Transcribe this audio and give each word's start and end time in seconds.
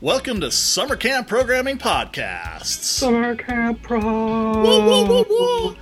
Welcome 0.00 0.40
to 0.42 0.52
Summer 0.52 0.94
Camp 0.94 1.26
Programming 1.26 1.76
Podcasts. 1.76 2.84
Summer 2.84 3.34
Camp 3.34 3.82
Pro. 3.82 3.98
Woo, 3.98 4.84
woo, 4.84 5.04
woo, 5.04 5.26
woo. 5.28 5.76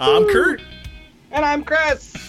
I'm 0.00 0.26
Curt. 0.30 0.62
And 1.30 1.44
I'm 1.44 1.62
Chris. 1.64 2.14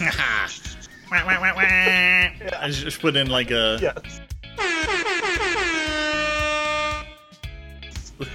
Wah, 1.10 1.24
wah, 1.24 1.40
wah, 1.40 1.54
wah. 1.54 1.62
I 1.62 2.68
just 2.70 3.00
put 3.00 3.16
in 3.16 3.30
like 3.30 3.50
a 3.50 3.78
yes. 3.80 4.20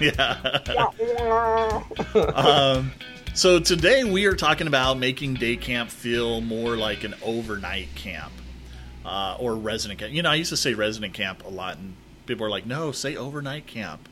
yeah. 0.00 0.90
um, 2.34 2.90
so 3.34 3.60
today 3.60 4.02
we 4.02 4.26
are 4.26 4.34
talking 4.34 4.66
about 4.66 4.98
making 4.98 5.34
day 5.34 5.56
camp 5.56 5.90
feel 5.90 6.40
more 6.40 6.76
like 6.76 7.04
an 7.04 7.14
overnight 7.22 7.94
camp 7.94 8.32
uh, 9.04 9.36
or 9.38 9.54
resident 9.54 10.00
camp. 10.00 10.12
You 10.12 10.22
know, 10.22 10.30
I 10.30 10.34
used 10.34 10.50
to 10.50 10.56
say 10.56 10.74
resident 10.74 11.14
camp 11.14 11.44
a 11.46 11.50
lot, 11.50 11.76
and 11.76 11.94
people 12.26 12.44
are 12.46 12.50
like, 12.50 12.66
"No, 12.66 12.92
say 12.92 13.16
overnight 13.16 13.66
camp," 13.66 14.08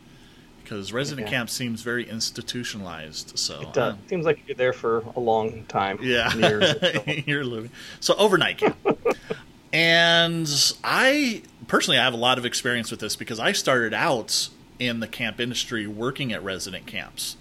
because 0.63 0.93
resident 0.93 1.27
Yeah. 1.29 1.39
camp 1.39 1.51
seems 1.51 1.83
very 1.83 2.09
institutionalized. 2.09 3.39
So 3.39 3.61
It 3.61 3.77
uh, 3.79 3.95
seems 4.09 4.25
like 4.25 4.41
you're 4.47 4.57
there 4.57 4.73
for 4.73 5.05
a 5.17 5.21
long 5.21 5.65
time. 5.65 5.99
Yeah, 6.03 6.35
Years 6.35 6.75
you're 7.27 7.45
living. 7.45 7.71
So 8.01 8.15
overnight 8.17 8.59
camp, 8.59 8.77
and 9.73 10.49
I 10.83 11.43
personally 11.67 11.99
I 11.99 12.05
have 12.05 12.15
a 12.15 12.19
lot 12.19 12.39
of 12.39 12.47
experience 12.47 12.91
with 12.91 13.01
this 13.01 13.17
because 13.17 13.41
I 13.41 13.53
started 13.53 13.95
out 13.95 14.49
in 14.79 15.01
the 15.01 15.07
camp 15.07 15.41
industry 15.41 15.87
working 15.87 16.33
at 16.33 16.43
resident 16.43 16.87
camps, 16.87 17.37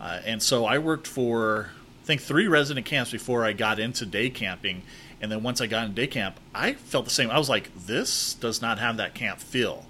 uh, 0.00 0.20
and 0.24 0.42
so 0.42 0.64
I 0.64 0.78
worked 0.78 1.06
for 1.06 1.70
I 2.02 2.06
think 2.06 2.20
three 2.22 2.48
resident 2.48 2.86
camps 2.86 3.12
before 3.12 3.44
I 3.44 3.52
got 3.52 3.78
into 3.78 4.04
day 4.04 4.30
camping, 4.30 4.82
and 5.20 5.30
then 5.30 5.42
once 5.42 5.60
I 5.60 5.66
got 5.66 5.84
into 5.84 5.94
day 5.94 6.06
camp, 6.08 6.40
I 6.54 6.72
felt 6.72 7.04
the 7.04 7.10
same. 7.10 7.30
I 7.30 7.38
was 7.38 7.48
like, 7.48 7.70
this 7.86 8.34
does 8.34 8.60
not 8.60 8.78
have 8.78 8.96
that 8.96 9.14
camp 9.14 9.38
feel. 9.38 9.86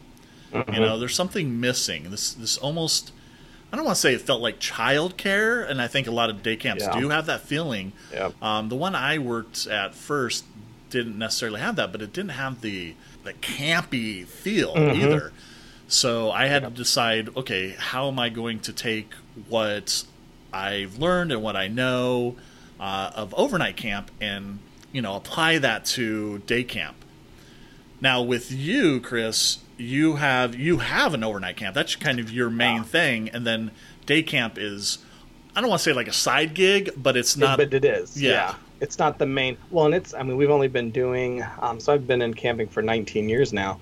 Mm-hmm. 0.53 0.75
You 0.75 0.81
know, 0.81 0.99
there's 0.99 1.15
something 1.15 1.61
missing. 1.61 2.11
This 2.11 2.33
this 2.33 2.57
almost. 2.59 3.13
I 3.73 3.77
don't 3.77 3.85
want 3.85 3.95
to 3.95 4.01
say 4.01 4.15
it 4.15 4.23
felt 4.23 4.41
like 4.43 4.59
childcare, 4.59 5.69
and 5.69 5.81
I 5.81 5.87
think 5.87 6.09
a 6.09 6.11
lot 6.11 6.29
of 6.29 6.43
day 6.43 6.57
camps 6.57 6.83
Yeah. 6.85 6.99
do 6.99 7.09
have 7.11 7.27
that 7.27 7.43
feeling. 7.43 7.93
Yep. 8.13 8.43
Um, 8.43 8.69
the 8.69 8.75
one 8.75 8.97
I 8.97 9.19
worked 9.19 9.69
at 9.69 9.95
first 9.95 10.45
didn't 10.91 11.17
necessarily 11.17 11.61
have 11.61 11.77
that, 11.77 11.93
but 11.93 12.03
it 12.03 12.13
didn't 12.13 12.33
have 12.33 12.63
the 12.63 12.95
the 13.23 13.33
campy 13.35 14.27
feel 14.27 14.75
Mm-hmm. 14.75 15.01
either. 15.03 15.33
So 15.87 16.31
I 16.31 16.47
had 16.47 16.63
to 16.65 16.71
decide, 16.71 17.37
okay, 17.37 17.71
how 17.79 18.09
am 18.09 18.19
I 18.19 18.29
going 18.29 18.61
to 18.61 18.73
take 18.73 19.13
what 19.49 20.05
I've 20.53 20.99
learned 20.99 21.31
and 21.33 21.43
what 21.43 21.57
I 21.57 21.69
know 21.69 22.37
uh, 22.81 23.11
of 23.15 23.35
overnight 23.35 23.77
camp 23.77 24.11
and 24.21 24.59
you 24.93 25.03
know 25.03 25.15
apply 25.15 25.59
that 25.59 25.85
to 25.87 26.39
day 26.47 26.65
camp. 26.65 26.97
Now 28.01 28.23
with 28.23 28.51
you, 28.51 29.01
Chris, 29.01 29.59
you 29.77 30.17
have 30.17 30.55
you 30.55 30.79
have 30.79 31.15
an 31.15 31.23
overnight 31.25 31.57
camp. 31.57 31.75
That's 31.75 31.97
kind 31.97 32.19
of 32.19 32.31
your 32.31 32.51
main 32.51 32.79
Wow. 32.79 32.85
thing, 32.85 33.29
and 33.31 33.47
then 33.47 33.71
day 34.07 34.23
camp 34.23 34.55
is 34.59 34.99
I 35.55 35.61
don't 35.61 35.69
want 35.69 35.81
to 35.81 35.85
say 35.85 35.93
like 35.93 36.09
a 36.09 36.13
side 36.13 36.55
gig, 36.55 36.91
but 36.97 37.17
it's 37.17 37.37
not. 37.37 37.59
but 37.59 37.75
it 37.75 37.85
is. 37.85 38.21
Yeah. 38.21 38.31
Yeah. 38.31 38.55
It's 38.81 38.99
not 38.99 39.19
the 39.19 39.27
main. 39.27 39.59
Well, 39.71 39.85
and 39.87 39.95
it's. 39.95 40.15
I 40.15 40.23
mean, 40.23 40.37
we've 40.39 40.51
only 40.51 40.69
been 40.69 40.91
doing. 40.91 41.45
Um, 41.61 41.81
so 41.81 41.93
I've 41.93 42.07
been 42.07 42.23
in 42.23 42.33
camping 42.33 42.67
for 42.69 42.81
19 42.83 43.29
years 43.29 43.53
now, 43.53 43.79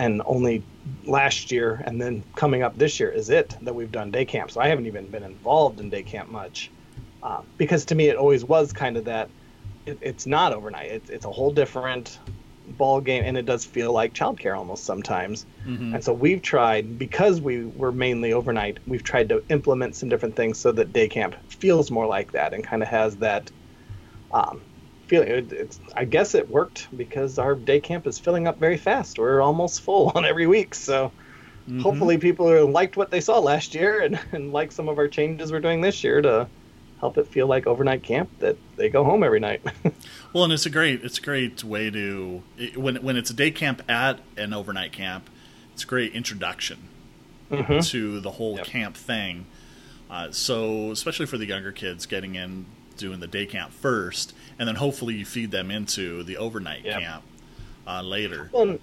and 0.00 0.20
only 0.26 0.64
last 1.04 1.52
year 1.52 1.80
and 1.86 2.00
then 2.02 2.24
coming 2.34 2.64
up 2.64 2.76
this 2.76 2.98
year 2.98 3.08
is 3.08 3.30
it 3.30 3.56
that 3.62 3.72
we've 3.72 3.92
done 3.92 4.10
day 4.10 4.24
camp. 4.24 4.50
So 4.50 4.60
I 4.60 4.66
haven't 4.66 4.86
even 4.86 5.06
been 5.06 5.22
involved 5.22 5.78
in 5.78 5.90
day 5.90 6.02
camp 6.02 6.28
much, 6.28 6.72
uh, 7.22 7.42
because 7.56 7.84
to 7.84 7.94
me 7.94 8.08
it 8.08 8.16
always 8.16 8.44
was 8.44 8.72
kind 8.72 8.96
of 8.96 9.04
that. 9.04 9.28
It, 9.86 9.98
it's 10.00 10.26
not 10.26 10.52
overnight. 10.52 10.90
It's 10.90 11.08
it's 11.10 11.24
a 11.24 11.30
whole 11.30 11.52
different 11.52 12.18
ball 12.66 13.00
game, 13.00 13.22
and 13.24 13.36
it 13.36 13.44
does 13.46 13.64
feel 13.64 13.92
like 13.92 14.14
childcare 14.14 14.56
almost 14.56 14.84
sometimes. 14.84 15.46
Mhm. 15.66 15.94
And 15.94 16.04
so 16.04 16.12
we've 16.12 16.42
tried, 16.42 16.98
because 16.98 17.40
we 17.40 17.64
were 17.66 17.92
mainly 17.92 18.32
overnight, 18.32 18.78
we've 18.86 19.02
tried 19.02 19.28
to 19.30 19.42
implement 19.48 19.96
some 19.96 20.08
different 20.08 20.36
things 20.36 20.58
so 20.58 20.72
that 20.72 20.92
day 20.92 21.08
camp 21.08 21.36
feels 21.48 21.90
more 21.90 22.06
like 22.06 22.32
that 22.32 22.54
and 22.54 22.64
kind 22.64 22.82
of 22.82 22.88
has 22.88 23.16
that 23.18 23.50
um, 24.30 24.62
feeling. 25.08 25.28
It, 25.28 25.52
it's, 25.52 25.80
I 25.96 26.04
guess 26.04 26.34
it 26.34 26.48
worked 26.48 26.88
because 26.96 27.38
our 27.38 27.54
day 27.54 27.80
camp 27.80 28.06
is 28.06 28.18
filling 28.18 28.46
up 28.46 28.58
very 28.58 28.76
fast. 28.78 29.18
We're 29.18 29.40
almost 29.40 29.80
full 29.82 30.12
on 30.14 30.24
every 30.24 30.46
week. 30.46 30.74
So 30.74 31.12
Mhm. 31.68 31.80
hopefully 31.82 32.18
people 32.18 32.48
are, 32.50 32.64
liked 32.64 32.96
what 32.96 33.10
they 33.10 33.20
saw 33.20 33.38
last 33.38 33.74
year 33.74 34.00
and, 34.02 34.18
and 34.32 34.52
like 34.52 34.72
some 34.72 34.88
of 34.88 34.98
our 34.98 35.08
changes 35.08 35.52
we're 35.52 35.60
doing 35.60 35.80
this 35.80 36.02
year 36.02 36.20
to 36.22 36.48
help 37.00 37.18
it 37.18 37.26
feel 37.28 37.46
like 37.46 37.66
overnight 37.66 38.02
camp 38.02 38.30
that 38.38 38.56
they 38.76 38.88
go 38.88 39.04
home 39.04 39.22
every 39.22 39.40
night. 39.40 39.62
Well, 40.32 40.44
and 40.44 40.52
it's 40.52 40.64
a 40.66 40.70
great 40.70 41.04
it's 41.04 41.18
a 41.18 41.22
great 41.22 41.62
way 41.62 41.90
to 41.90 42.42
it- 42.58 42.76
when 42.76 42.96
when 42.96 43.16
it's 43.16 43.30
a 43.30 43.34
day 43.34 43.50
camp 43.50 43.82
at 43.88 44.20
an 44.36 44.52
overnight 44.54 44.92
camp, 44.92 45.28
it's 45.74 45.84
a 45.84 45.86
great 45.86 46.14
introduction 46.14 46.78
Mhm. 47.50 47.86
to 47.90 48.20
the 48.20 48.30
whole 48.32 48.56
Yep. 48.56 48.66
camp 48.66 48.96
thing. 48.96 49.46
Uh, 50.10 50.30
so 50.30 50.90
especially 50.90 51.26
for 51.26 51.36
the 51.38 51.46
younger 51.46 51.72
kids, 51.72 52.06
getting 52.06 52.34
in 52.34 52.64
doing 52.96 53.20
the 53.20 53.26
day 53.26 53.46
camp 53.46 53.72
first, 53.72 54.32
and 54.58 54.68
then 54.68 54.76
hopefully 54.76 55.14
you 55.16 55.24
feed 55.24 55.50
them 55.50 55.70
into 55.70 56.22
the 56.22 56.36
overnight 56.36 56.84
Yep. 56.84 57.00
camp 57.00 57.22
uh, 57.86 58.00
later. 58.02 58.48
Well, 58.52 58.78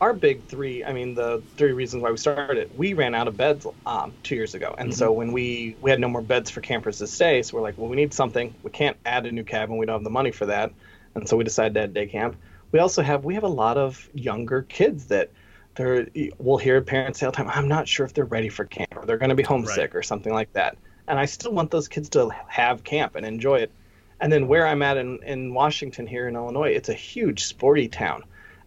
our 0.00 0.12
big 0.12 0.44
three, 0.44 0.84
I 0.84 0.92
mean, 0.92 1.14
the 1.14 1.42
three 1.56 1.72
reasons 1.72 2.02
why 2.02 2.10
we 2.10 2.16
started, 2.16 2.70
we 2.76 2.92
ran 2.92 3.14
out 3.14 3.28
of 3.28 3.36
beds 3.36 3.66
um, 3.86 4.12
two 4.22 4.34
years 4.34 4.54
ago. 4.54 4.74
And 4.76 4.94
so 4.94 5.10
when 5.10 5.32
we, 5.32 5.76
we 5.80 5.90
had 5.90 6.00
no 6.00 6.08
more 6.08 6.20
beds 6.20 6.50
for 6.50 6.60
campers 6.60 6.98
to 6.98 7.06
stay, 7.06 7.42
so 7.42 7.56
we're 7.56 7.62
like, 7.62 7.78
well, 7.78 7.88
we 7.88 7.96
need 7.96 8.12
something. 8.12 8.54
We 8.62 8.70
can't 8.70 8.96
add 9.06 9.26
a 9.26 9.32
new 9.32 9.44
cabin. 9.44 9.78
We 9.78 9.86
don't 9.86 9.94
have 9.94 10.04
the 10.04 10.10
money 10.10 10.32
for 10.32 10.46
that. 10.46 10.72
And 11.14 11.28
so 11.28 11.36
we 11.36 11.44
decided 11.44 11.74
to 11.74 11.80
add 11.80 11.94
day 11.94 12.06
camp. 12.06 12.36
We 12.72 12.78
also 12.78 13.02
have, 13.02 13.24
we 13.24 13.34
have 13.34 13.44
a 13.44 13.48
lot 13.48 13.78
of 13.78 14.08
younger 14.12 14.62
kids 14.62 15.06
that 15.06 15.30
they're, 15.76 16.06
we'll 16.38 16.58
hear 16.58 16.80
parents 16.82 17.20
say 17.20 17.26
all 17.26 17.32
the 17.32 17.36
time, 17.36 17.48
I'm 17.48 17.68
not 17.68 17.88
sure 17.88 18.04
if 18.04 18.12
they're 18.12 18.24
ready 18.24 18.48
for 18.48 18.64
camp 18.66 18.94
or 18.96 19.06
they're 19.06 19.18
going 19.18 19.30
to 19.30 19.34
be 19.34 19.42
homesick 19.42 19.94
or 19.94 20.02
something 20.02 20.32
like 20.32 20.52
that. 20.52 20.76
And 21.08 21.18
I 21.18 21.24
still 21.24 21.52
want 21.52 21.70
those 21.70 21.88
kids 21.88 22.08
to 22.10 22.30
have 22.48 22.84
camp 22.84 23.16
and 23.16 23.24
enjoy 23.24 23.60
it. 23.60 23.72
And 24.20 24.30
then 24.30 24.46
where 24.46 24.66
I'm 24.66 24.82
at 24.82 24.98
in, 24.98 25.20
in 25.22 25.54
Washington 25.54 26.06
here 26.06 26.28
in 26.28 26.36
Illinois, 26.36 26.68
it's 26.68 26.90
a 26.90 26.94
huge 26.94 27.44
sporty 27.44 27.88
town. 27.88 28.22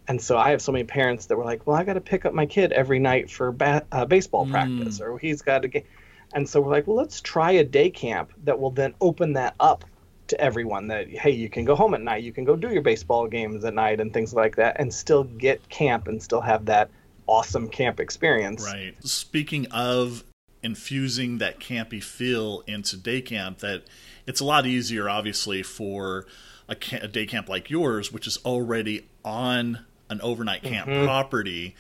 And 0.08 0.22
so 0.22 0.38
I 0.38 0.52
have 0.52 0.62
so 0.62 0.72
many 0.72 0.84
parents 0.84 1.28
that 1.28 1.38
were 1.38 1.46
like, 1.46 1.66
well, 1.66 1.78
I 1.78 1.84
got 1.84 1.94
to 1.94 2.02
pick 2.02 2.26
up 2.26 2.34
my 2.34 2.46
kid 2.46 2.72
every 2.74 3.00
night 3.00 3.32
for 3.32 3.52
ba- 3.52 3.86
uh, 3.92 4.06
baseball 4.06 4.46
Mm. 4.46 4.52
practice, 4.52 5.00
or 5.00 5.18
he's 5.18 5.42
got 5.42 5.62
to 5.62 5.68
get. 5.68 5.86
And 6.34 6.48
so 6.48 6.60
we're 6.60 6.72
like, 6.72 6.88
well, 6.88 6.98
let's 6.98 7.22
try 7.22 7.52
a 7.52 7.64
day 7.64 7.90
camp 7.90 8.34
that 8.44 8.60
will 8.60 8.72
then 8.72 8.94
open 9.00 9.34
that 9.34 9.56
up 9.60 9.86
to 10.28 10.40
everyone 10.42 10.88
that, 10.88 11.08
hey, 11.10 11.32
you 11.32 11.50
can 11.50 11.64
go 11.64 11.76
home 11.76 11.94
at 11.94 12.02
night, 12.02 12.24
you 12.24 12.34
can 12.34 12.44
go 12.44 12.56
do 12.56 12.70
your 12.72 12.82
baseball 12.82 13.28
games 13.28 13.64
at 13.66 13.74
night 13.74 14.00
and 14.00 14.14
things 14.14 14.34
like 14.34 14.56
that, 14.56 14.78
and 14.80 14.94
still 14.94 15.24
get 15.26 15.68
camp 15.70 16.08
and 16.08 16.22
still 16.22 16.42
have 16.42 16.66
that 16.66 16.90
awesome 17.28 17.70
camp 17.70 18.00
experience. 18.00 18.64
Right. 18.66 18.96
Speaking 19.06 19.68
of 19.68 20.24
infusing 20.64 21.38
that 21.38 21.60
campy 21.60 22.02
feel 22.02 22.64
into 22.68 22.98
day 22.98 23.22
camp, 23.22 23.60
that 23.60 23.84
it's 24.26 24.40
a 24.40 24.46
lot 24.46 24.66
easier, 24.66 25.10
obviously, 25.10 25.62
for 25.62 26.26
a, 26.68 26.76
a 27.02 27.08
day 27.08 27.26
camp 27.26 27.48
like 27.48 27.70
yours, 27.70 28.12
which 28.12 28.26
is 28.26 28.38
already 28.46 29.08
on 29.24 29.86
an 30.10 30.20
overnight 30.22 30.64
camp 30.64 30.90
mm-hmm. 30.90 31.06
property 31.06 31.76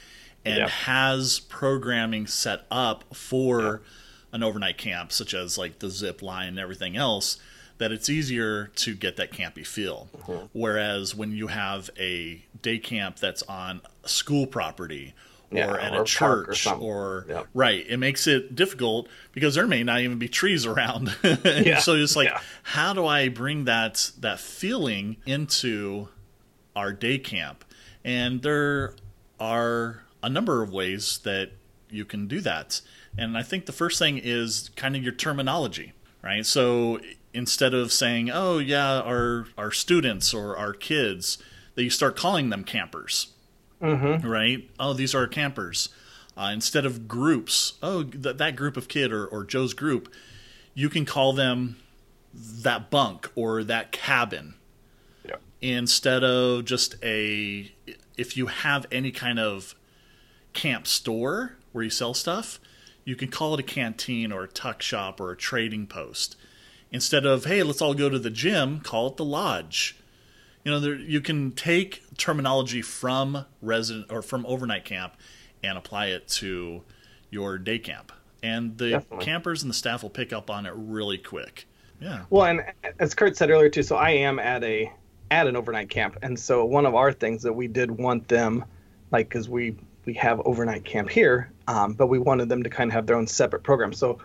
and 0.45 0.57
Yep. 0.57 0.69
has 0.69 1.39
programming 1.39 2.28
set 2.28 2.66
up 2.69 3.16
for 3.16 3.81
an 4.31 4.44
overnight 4.44 4.78
camp, 4.78 5.11
such 5.11 5.34
as 5.34 5.57
like 5.57 5.79
the 5.79 5.89
zip 5.89 6.22
line 6.22 6.50
and 6.50 6.59
everything 6.59 6.97
else. 6.97 7.38
That 7.79 7.91
it's 7.91 8.09
easier 8.09 8.67
to 8.75 8.94
get 8.95 9.17
that 9.17 9.31
campy 9.31 9.66
feel. 9.66 10.07
Mm-hmm. 10.17 10.45
Whereas 10.53 11.16
when 11.16 11.31
you 11.31 11.47
have 11.47 11.89
a 12.00 12.45
day 12.61 12.78
camp 12.78 13.17
that's 13.17 13.41
on 13.44 13.81
a 14.03 14.07
school 14.07 14.45
property 14.47 15.13
or 15.51 15.57
Yeah, 15.57 15.73
at 15.75 15.94
or 15.94 16.01
a 16.03 16.05
park 16.05 16.50
or 16.50 16.53
church 16.53 16.67
or 16.79 17.25
Yep. 17.28 17.47
right 17.53 17.85
it 17.88 17.97
makes 17.97 18.25
it 18.25 18.55
difficult 18.55 19.07
because 19.34 19.53
there 19.55 19.67
may 19.67 19.84
not 19.84 20.00
even 20.00 20.17
be 20.17 20.28
trees 20.28 20.66
around 20.66 21.16
Yeah, 21.44 21.79
so 21.79 21.94
it's 21.94 22.16
like 22.16 22.29
yeah. 22.29 22.40
how 22.63 22.94
do 22.94 23.05
i 23.05 23.28
bring 23.29 23.66
that 23.66 24.11
that 24.20 24.40
feeling 24.40 25.17
into 25.28 26.08
our 26.75 26.91
day 26.91 27.20
camp 27.20 27.64
and 28.05 28.41
there 28.41 28.96
are 29.40 30.03
a 30.22 30.29
number 30.29 30.61
of 30.61 30.72
ways 30.72 31.20
that 31.23 31.52
you 31.90 32.05
can 32.05 32.28
do 32.28 32.40
that 32.41 32.82
and 33.17 33.38
i 33.38 33.44
think 33.44 33.66
the 33.66 33.72
first 33.72 34.00
thing 34.00 34.20
is 34.22 34.70
kind 34.76 34.96
of 34.96 35.03
your 35.03 35.11
terminology 35.14 35.94
right 36.22 36.46
so 36.46 37.00
instead 37.34 37.73
of 37.73 37.91
saying 37.91 38.29
oh 38.32 38.58
yeah 38.59 39.00
our 39.02 39.46
our 39.58 39.72
students 39.72 40.34
or 40.34 40.55
our 40.58 40.73
kids 40.73 41.38
that 41.76 41.84
you 41.84 41.90
start 41.90 42.16
calling 42.16 42.50
them 42.50 42.64
campers 42.64 43.28
Mm-hmm. 43.82 44.26
right? 44.26 44.70
Oh, 44.79 44.94
these 44.94 45.14
are 45.14 45.28
campers. 45.28 45.90
Uh, 46.38 46.52
instead 46.53 46.85
of 46.85 47.06
groups, 47.06 47.73
oh, 47.84 48.03
th- 48.03 48.38
that 48.38 48.56
group 48.56 48.78
of 48.78 48.88
kid 48.88 49.11
or, 49.11 49.26
or 49.26 49.44
Joe's 49.44 49.73
group, 49.73 50.08
you 50.73 50.88
can 50.90 51.03
call 51.03 51.34
them 51.34 51.76
that 52.34 52.90
bunk 52.90 53.29
or 53.35 53.61
that 53.66 53.91
cabin 53.91 54.53
Yeah. 55.28 55.35
instead 55.61 56.23
of 56.23 56.64
just 56.64 56.96
a. 57.03 57.73
If 58.17 58.37
you 58.37 58.47
have 58.47 58.85
any 58.91 59.11
kind 59.11 59.39
of 59.39 59.75
camp 60.53 60.87
store 60.87 61.57
where 61.71 61.83
you 61.83 61.89
sell 61.89 62.13
stuff, 62.13 62.59
you 63.05 63.15
can 63.15 63.29
call 63.29 63.53
it 63.53 63.59
a 63.59 63.63
canteen 63.63 64.31
or 64.31 64.43
a 64.43 64.47
tuck 64.47 64.81
shop 64.81 65.19
or 65.19 65.31
a 65.31 65.37
trading 65.37 65.87
post. 65.87 66.35
Instead 66.91 67.25
of, 67.25 67.45
hey, 67.45 67.63
let's 67.63 67.81
all 67.81 67.93
go 67.93 68.07
to 68.07 68.19
the 68.19 68.29
gym, 68.29 68.79
call 68.79 69.07
it 69.07 69.17
the 69.17 69.25
lodge. 69.25 69.97
You 70.63 70.71
know, 70.71 70.79
there, 70.79 70.95
you 70.95 71.19
can 71.19 71.51
take 71.51 72.03
terminology 72.17 72.81
from 72.81 73.45
resident 73.61 74.11
or 74.11 74.21
from 74.21 74.45
overnight 74.45 74.85
camp 74.85 75.15
and 75.63 75.77
apply 75.77 76.07
it 76.07 76.27
to 76.27 76.83
your 77.29 77.57
day 77.57 77.79
camp. 77.79 78.11
And 78.41 78.77
the 78.77 78.91
Definitely. 78.91 79.25
campers 79.25 79.63
and 79.63 79.69
the 79.69 79.73
staff 79.73 80.03
will 80.03 80.09
pick 80.09 80.31
up 80.31 80.49
on 80.49 80.65
it 80.65 80.73
really 80.75 81.17
quick. 81.17 81.67
Yeah. 81.99 82.25
Well, 82.29 82.45
and 82.45 82.61
as 82.99 83.15
Curt 83.15 83.35
said 83.37 83.49
earlier 83.49 83.69
too, 83.69 83.83
so 83.83 83.95
I 83.95 84.11
am 84.11 84.37
at 84.39 84.63
a 84.63 84.91
at 85.34 85.47
an 85.47 85.56
overnight 85.56 85.90
camp, 85.90 86.18
and 86.22 86.40
so 86.40 86.64
one 86.64 86.85
of 86.85 86.94
our 86.94 87.12
things 87.12 87.41
that 87.41 87.53
we 87.53 87.68
did 87.68 87.90
want 87.90 88.28
them, 88.28 88.64
like, 89.12 89.28
because 89.28 89.50
we 89.50 89.76
we 90.06 90.14
have 90.14 90.40
overnight 90.41 90.85
camp 90.85 91.09
here, 91.09 91.52
um, 91.68 91.94
but 91.94 92.08
we 92.08 92.20
wanted 92.20 92.50
them 92.50 92.62
to 92.64 92.70
kind 92.70 92.90
of 92.90 92.94
have 92.94 93.08
their 93.08 93.16
own 93.16 93.26
separate 93.26 93.64
program. 93.64 93.94
So 93.94 94.20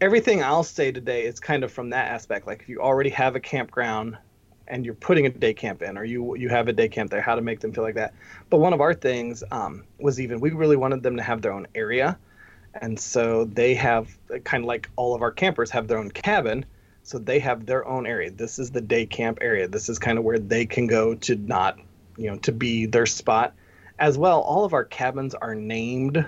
everything 0.00 0.42
I'll 0.42 0.62
say 0.62 0.90
today 0.90 1.24
is 1.24 1.38
kind 1.38 1.64
of 1.64 1.72
from 1.72 1.90
that 1.90 2.10
aspect. 2.12 2.46
Like, 2.46 2.62
if 2.62 2.68
you 2.68 2.80
already 2.80 3.10
have 3.10 3.36
a 3.36 3.40
campground 3.40 4.16
and 4.66 4.86
you're 4.86 4.94
putting 4.94 5.26
a 5.26 5.28
day 5.28 5.52
camp 5.52 5.82
in, 5.82 5.98
or 5.98 6.04
you 6.04 6.34
you 6.36 6.48
have 6.48 6.68
a 6.68 6.72
day 6.72 6.88
camp 6.88 7.10
there, 7.10 7.20
how 7.20 7.34
to 7.34 7.42
make 7.42 7.60
them 7.60 7.72
feel 7.72 7.84
like 7.84 7.96
that. 7.96 8.14
But 8.48 8.58
one 8.58 8.72
of 8.72 8.80
our 8.80 8.94
things 8.94 9.44
um, 9.50 9.84
was 9.98 10.18
even 10.18 10.40
we 10.40 10.50
really 10.50 10.76
wanted 10.76 11.02
them 11.02 11.18
to 11.18 11.22
have 11.22 11.42
their 11.42 11.52
own 11.52 11.66
area, 11.74 12.16
and 12.72 12.98
so 12.98 13.44
they 13.44 13.74
have 13.74 14.08
kind 14.44 14.64
of 14.64 14.68
like 14.68 14.88
all 14.96 15.14
of 15.14 15.20
our 15.20 15.30
campers 15.30 15.70
have 15.72 15.88
their 15.88 15.98
own 15.98 16.10
cabin 16.10 16.64
so 17.04 17.18
they 17.18 17.38
have 17.38 17.66
their 17.66 17.86
own 17.86 18.06
area. 18.06 18.30
This 18.30 18.58
is 18.58 18.70
the 18.70 18.80
day 18.80 19.04
camp 19.06 19.38
area. 19.40 19.68
This 19.68 19.88
is 19.88 19.98
kind 19.98 20.18
of 20.18 20.24
where 20.24 20.38
they 20.38 20.64
can 20.66 20.86
go 20.86 21.14
to 21.14 21.36
not 21.36 21.78
you 22.16 22.30
know 22.30 22.38
to 22.38 22.50
be 22.50 22.86
their 22.86 23.06
spot. 23.06 23.54
As 23.98 24.18
well 24.18 24.40
all 24.40 24.64
of 24.64 24.72
our 24.72 24.84
cabins 24.84 25.34
are 25.34 25.54
named 25.54 26.26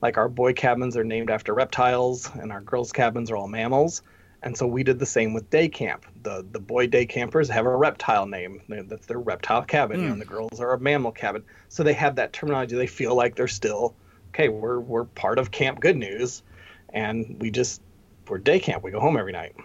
like 0.00 0.16
our 0.16 0.28
boy 0.28 0.52
cabins 0.52 0.96
are 0.96 1.02
named 1.02 1.30
after 1.30 1.54
reptiles 1.54 2.30
and 2.34 2.52
our 2.52 2.60
girls 2.60 2.92
cabins 2.92 3.30
are 3.30 3.36
all 3.36 3.48
mammals. 3.48 4.02
And 4.40 4.56
so 4.56 4.68
we 4.68 4.84
did 4.84 5.00
the 5.00 5.06
same 5.06 5.32
with 5.32 5.50
day 5.50 5.66
camp. 5.68 6.04
The 6.22 6.46
the 6.52 6.60
boy 6.60 6.86
day 6.86 7.06
campers 7.06 7.48
have 7.48 7.64
a 7.64 7.74
reptile 7.74 8.26
name. 8.26 8.60
That's 8.68 9.06
their 9.06 9.18
reptile 9.18 9.62
cabin 9.62 10.00
know, 10.00 10.04
and 10.04 10.12
hmm. 10.14 10.20
the 10.20 10.26
girls 10.26 10.60
are 10.60 10.74
a 10.74 10.78
mammal 10.78 11.10
cabin. 11.10 11.42
So 11.70 11.82
they 11.82 11.94
have 11.94 12.16
that 12.16 12.34
terminology. 12.34 12.76
They 12.76 12.86
feel 12.86 13.16
like 13.16 13.34
they're 13.34 13.48
still 13.48 13.94
okay 14.28 14.50
we're 14.50 14.78
we're 14.78 15.04
part 15.04 15.38
of 15.38 15.50
camp 15.50 15.80
good 15.80 15.96
news 15.96 16.42
and 16.90 17.38
we 17.40 17.50
just 17.50 17.80
we're 18.28 18.36
day 18.36 18.60
camp. 18.60 18.84
We 18.84 18.90
go 18.90 19.00
home 19.00 19.16
every 19.16 19.32
night 19.32 19.56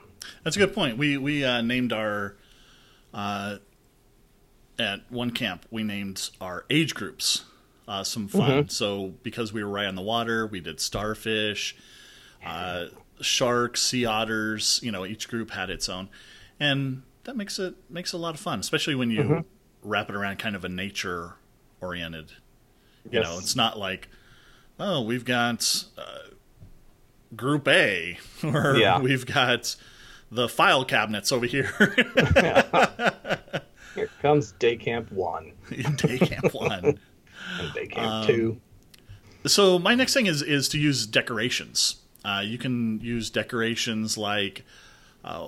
That's 0.44 0.56
a 0.56 0.60
good 0.60 0.74
point. 0.74 0.98
We 0.98 1.18
we 1.18 1.44
uh, 1.46 1.62
named 1.62 1.94
our 1.94 2.36
uh, 3.14 3.58
at 4.80 5.10
one 5.12 5.32
camp 5.32 5.66
we 5.72 5.84
named 5.84 6.30
our 6.42 6.66
age 6.70 6.94
groups 6.96 7.46
uh, 7.88 8.04
some 8.04 8.28
fun. 8.28 8.70
So 8.70 9.14
because 9.24 9.52
we 9.54 9.64
were 9.64 9.70
right 9.70 9.88
on 9.88 9.96
the 9.96 10.02
water, 10.02 10.48
we 10.48 10.62
did 10.62 10.80
starfish, 10.80 11.76
uh, 12.46 12.86
sharks, 13.22 13.82
sea 13.82 14.06
otters. 14.06 14.80
You 14.82 14.92
know, 14.92 15.06
each 15.06 15.28
group 15.28 15.52
had 15.52 15.70
its 15.70 15.90
own, 15.90 16.08
and 16.60 17.04
that 17.26 17.36
makes 17.36 17.60
it 17.60 17.76
makes 17.90 18.14
it 18.14 18.18
a 18.18 18.20
lot 18.20 18.36
of 18.36 18.40
fun, 18.40 18.60
especially 18.62 18.96
when 18.96 19.12
you 19.12 19.44
wrap 19.84 20.10
it 20.10 20.16
around 20.16 20.38
kind 20.40 20.56
of 20.56 20.64
a 20.64 20.70
nature 20.70 21.34
oriented. 21.82 22.32
You 23.12 23.20
know, 23.20 23.38
it's 23.38 23.56
not 23.56 23.78
like 23.78 24.08
oh 24.80 25.02
we've 25.02 25.26
got 25.26 25.84
uh, 25.98 26.30
group 27.36 27.68
A 27.68 28.18
or 28.46 28.78
Yeah. 28.78 29.00
we've 29.02 29.26
got 29.26 29.76
the 30.34 30.50
file 30.50 30.84
cabinets 30.86 31.32
over 31.32 31.46
here. 31.46 31.72
here 33.96 34.10
comes 34.22 34.52
day 34.54 34.76
camp 34.76 35.12
one 35.12 35.52
day 35.98 36.18
camp 36.18 36.54
one. 36.54 37.00
and 37.60 37.74
day 37.74 37.88
camp 37.88 38.08
Um, 38.08 38.28
two 38.28 38.62
So 39.46 39.78
my 39.80 39.96
next 39.96 40.14
thing 40.14 40.26
is 40.26 40.42
is 40.42 40.70
to 40.70 40.80
use 40.80 41.06
decorations. 41.06 41.98
Uh, 42.26 42.42
you 42.44 42.58
can 42.58 43.00
use 43.02 43.30
decorations 43.30 44.18
like 44.18 44.64
uh, 45.24 45.48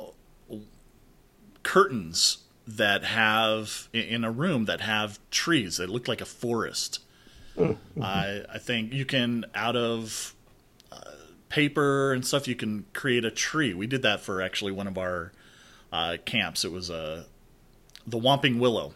curtains 1.64 2.40
that 2.68 3.04
have 3.04 3.88
in 3.94 4.24
a 4.24 4.32
room 4.32 4.66
that 4.66 4.82
have 4.82 5.20
trees 5.32 5.78
that 5.78 5.90
look 5.90 6.08
like 6.08 6.20
a 6.22 6.26
forest. 6.26 7.00
I 8.02 8.44
I 8.50 8.58
think 8.58 8.92
you 8.92 9.06
can 9.06 9.46
out 9.56 9.76
of 9.78 10.36
uh, 10.92 11.12
paper 11.56 12.12
and 12.12 12.28
stuff 12.28 12.50
you 12.50 12.56
can 12.56 12.86
create 12.92 13.24
a 13.24 13.32
tree. 13.32 13.74
We 13.74 13.88
did 13.88 14.02
that 14.02 14.20
for 14.20 14.42
actually 14.42 14.74
one 14.74 14.88
of 14.88 14.98
our 14.98 15.32
uh, 15.94 16.18
camps. 16.26 16.66
It 16.66 16.72
was 16.74 16.90
a 16.90 17.28
the 18.06 18.20
Whomping 18.20 18.60
Willow 18.60 18.94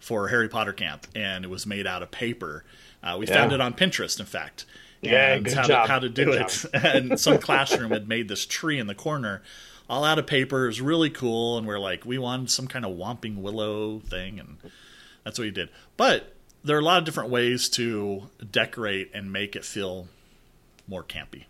for 0.00 0.28
Harry 0.28 0.48
Potter 0.48 0.72
camp, 0.72 1.06
and 1.14 1.44
it 1.44 1.48
was 1.48 1.66
made 1.66 1.86
out 1.86 2.02
of 2.02 2.10
paper. 2.10 2.64
Uh, 3.02 3.16
we 3.18 3.26
found 3.26 3.52
it 3.52 3.60
on 3.60 3.74
Pinterest, 3.74 4.18
in 4.18 4.24
fact. 4.24 4.64
Yeah, 5.02 5.34
and 5.34 5.44
good 5.44 5.54
how, 5.54 5.62
job. 5.64 5.86
To, 5.86 5.92
how 5.92 5.98
to 5.98 6.08
do 6.08 6.24
Good 6.24 6.40
it. 6.40 6.64
and 6.72 7.20
some 7.20 7.38
classroom 7.46 7.90
had 7.90 8.08
made 8.08 8.26
this 8.26 8.46
tree 8.46 8.78
in 8.78 8.86
the 8.86 8.94
corner, 8.94 9.42
all 9.88 10.02
out 10.02 10.18
of 10.18 10.26
paper. 10.26 10.64
It 10.64 10.68
was 10.68 10.80
really 10.80 11.10
cool, 11.10 11.58
and 11.58 11.66
we're 11.66 11.78
like, 11.78 12.06
we 12.06 12.16
wanted 12.16 12.50
some 12.50 12.68
kind 12.68 12.86
of 12.86 12.96
Whomping 12.96 13.36
Willow 13.36 13.98
thing, 13.98 14.40
and 14.40 14.56
that's 15.24 15.38
what 15.38 15.44
we 15.44 15.50
did. 15.50 15.68
But 15.98 16.34
there 16.64 16.74
are 16.74 16.80
a 16.80 16.84
lot 16.84 16.98
of 17.00 17.04
different 17.04 17.28
ways 17.28 17.68
to 17.70 18.30
decorate 18.50 19.10
and 19.12 19.30
make 19.30 19.54
it 19.54 19.64
feel 19.66 20.08
more 20.88 21.04
campy. 21.04 21.44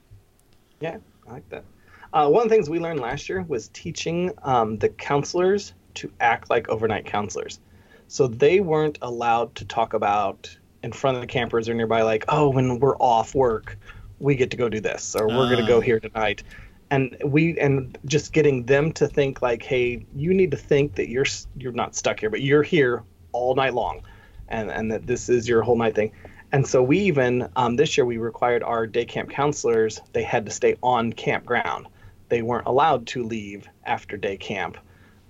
Yeah, 0.81 0.99
I 1.27 1.33
like 1.33 1.49
that. 1.51 1.65
Uh, 2.13 2.29
one 2.29 2.43
of 2.45 2.49
the 2.49 2.55
things 2.55 2.71
we 2.71 2.79
learned 2.79 3.01
last 3.01 3.29
year 3.29 3.45
was 3.49 3.69
teaching 3.69 4.33
um, 4.43 4.79
the 4.79 4.89
counselors 4.89 5.75
to 5.95 6.11
act 6.21 6.49
like 6.49 6.69
overnight 6.69 7.05
counselors. 7.05 7.61
So 8.07 8.27
they 8.27 8.61
weren't 8.61 8.99
allowed 9.03 9.55
to 9.57 9.65
talk 9.67 9.93
about 9.93 10.57
in 10.83 10.93
front 10.93 11.17
of 11.17 11.21
the 11.21 11.27
campers 11.27 11.69
or 11.69 11.75
nearby, 11.75 12.03
like, 12.03 12.25
oh, 12.29 12.49
when 12.49 12.79
we're 12.79 12.97
off 12.97 13.35
work, 13.35 13.77
we 14.21 14.35
get 14.37 14.51
to 14.53 14.57
go 14.57 14.69
do 14.69 14.81
this, 14.81 15.15
or 15.15 15.27
we're 15.29 15.51
going 15.51 15.59
to 15.61 15.67
go 15.67 15.79
Ah. 15.79 15.81
here 15.81 16.01
tonight. 16.01 16.43
And 16.91 17.17
we 17.23 17.59
and 17.59 17.99
just 18.07 18.33
getting 18.33 18.65
them 18.65 18.93
to 18.93 19.07
think 19.07 19.43
like, 19.43 19.63
hey, 19.63 20.07
you 20.17 20.33
need 20.33 20.51
to 20.53 20.57
think 20.57 20.95
that 20.95 21.11
you're 21.11 21.27
you're 21.59 21.73
not 21.73 21.95
stuck 21.95 22.19
here, 22.21 22.31
but 22.31 22.41
you're 22.41 22.63
here 22.63 23.03
all 23.33 23.55
night 23.55 23.75
long, 23.75 24.01
and 24.49 24.71
and 24.71 24.91
that 24.91 25.07
this 25.07 25.29
is 25.29 25.47
your 25.47 25.61
whole 25.61 25.77
night 25.77 25.95
thing. 25.95 26.13
And 26.53 26.67
so 26.67 26.83
we 26.83 26.99
even 27.01 27.49
um, 27.57 27.77
this 27.77 27.97
year 27.97 28.07
we 28.07 28.19
required 28.19 28.63
our 28.63 28.87
day 28.87 29.05
camp 29.05 29.31
counselors 29.31 30.01
they 30.13 30.23
had 30.23 30.47
to 30.47 30.53
stay 30.53 30.77
on 30.83 31.13
campground. 31.13 31.89
They 32.29 32.43
weren't 32.43 32.67
allowed 32.67 33.07
to 33.09 33.23
leave 33.25 33.67
after 33.85 34.17
day 34.17 34.37
camp 34.37 34.79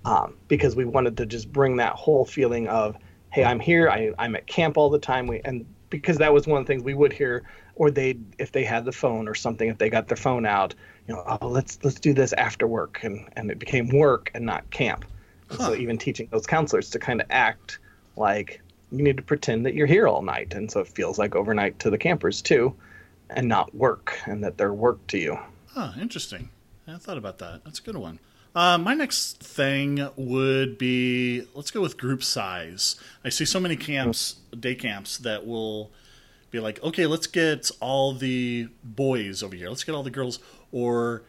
um, 0.05 0.37
because 0.47 0.75
we 0.75 0.85
wanted 0.85 1.17
to 1.17 1.25
just 1.25 1.51
bring 1.51 1.77
that 1.77 1.93
whole 1.93 2.25
feeling 2.25 2.67
of 2.67 2.97
hey 3.31 3.43
I'm 3.43 3.59
here 3.59 3.89
I, 3.89 4.11
I'm 4.17 4.35
at 4.35 4.47
camp 4.47 4.77
all 4.77 4.89
the 4.89 4.99
time 4.99 5.27
we 5.27 5.41
and 5.45 5.65
because 5.89 6.17
that 6.19 6.33
was 6.33 6.47
one 6.47 6.59
of 6.61 6.65
the 6.67 6.73
things 6.73 6.83
we 6.83 6.93
would 6.93 7.13
hear 7.13 7.43
or 7.75 7.91
they 7.91 8.17
if 8.37 8.51
they 8.51 8.63
had 8.63 8.85
the 8.85 8.91
phone 8.91 9.27
or 9.27 9.35
something 9.35 9.69
if 9.69 9.77
they 9.77 9.89
got 9.89 10.07
their 10.07 10.17
phone 10.17 10.45
out 10.45 10.75
you 11.07 11.13
know 11.13 11.23
oh 11.41 11.47
let's 11.47 11.79
let's 11.83 11.99
do 11.99 12.13
this 12.13 12.33
after 12.33 12.67
work 12.67 12.99
and 13.03 13.27
and 13.35 13.51
it 13.51 13.59
became 13.59 13.89
work 13.89 14.31
and 14.33 14.45
not 14.45 14.69
camp 14.71 15.05
Huh. 15.49 15.57
so 15.67 15.75
even 15.75 15.97
teaching 15.97 16.27
those 16.31 16.45
counselors 16.45 16.89
to 16.91 16.99
kind 16.99 17.21
of 17.21 17.27
act 17.31 17.79
like 18.15 18.61
you 18.91 19.03
need 19.03 19.17
to 19.17 19.23
pretend 19.23 19.65
that 19.65 19.73
you're 19.73 19.87
here 19.87 20.07
all 20.07 20.21
night 20.21 20.53
and 20.53 20.71
so 20.71 20.79
it 20.79 20.87
feels 20.87 21.19
like 21.19 21.35
overnight 21.35 21.77
to 21.79 21.89
the 21.89 21.97
campers 21.97 22.41
too 22.41 22.73
and 23.29 23.47
not 23.47 23.73
work 23.75 24.19
and 24.25 24.43
that 24.43 24.57
they're 24.57 24.73
work 24.73 25.05
to 25.07 25.17
you 25.17 25.37
Huh, 25.73 25.91
interesting. 26.01 26.49
I 26.87 26.97
thought 26.97 27.17
about 27.17 27.37
that. 27.37 27.61
That's 27.63 27.79
a 27.79 27.83
good 27.83 27.95
one. 27.95 28.19
Uh, 28.55 28.77
my 28.77 28.95
next 28.95 29.41
thing 29.41 30.09
would 30.15 30.77
be 30.77 31.45
let's 31.53 31.69
go 31.69 31.81
with 31.81 31.97
group 31.97 32.23
size. 32.23 32.95
I 33.23 33.29
see 33.29 33.45
so 33.45 33.59
many 33.59 33.75
camps, 33.75 34.37
day 34.59 34.73
camps, 34.73 35.17
that 35.19 35.45
will 35.45 35.91
be 36.49 36.59
like, 36.59 36.81
okay, 36.83 37.05
let's 37.05 37.27
get 37.27 37.69
all 37.79 38.13
the 38.13 38.69
boys 38.83 39.43
over 39.43 39.55
here, 39.55 39.69
let's 39.69 39.83
get 39.83 39.93
all 39.93 40.01
the 40.01 40.09
girls, 40.09 40.39
or 40.71 41.21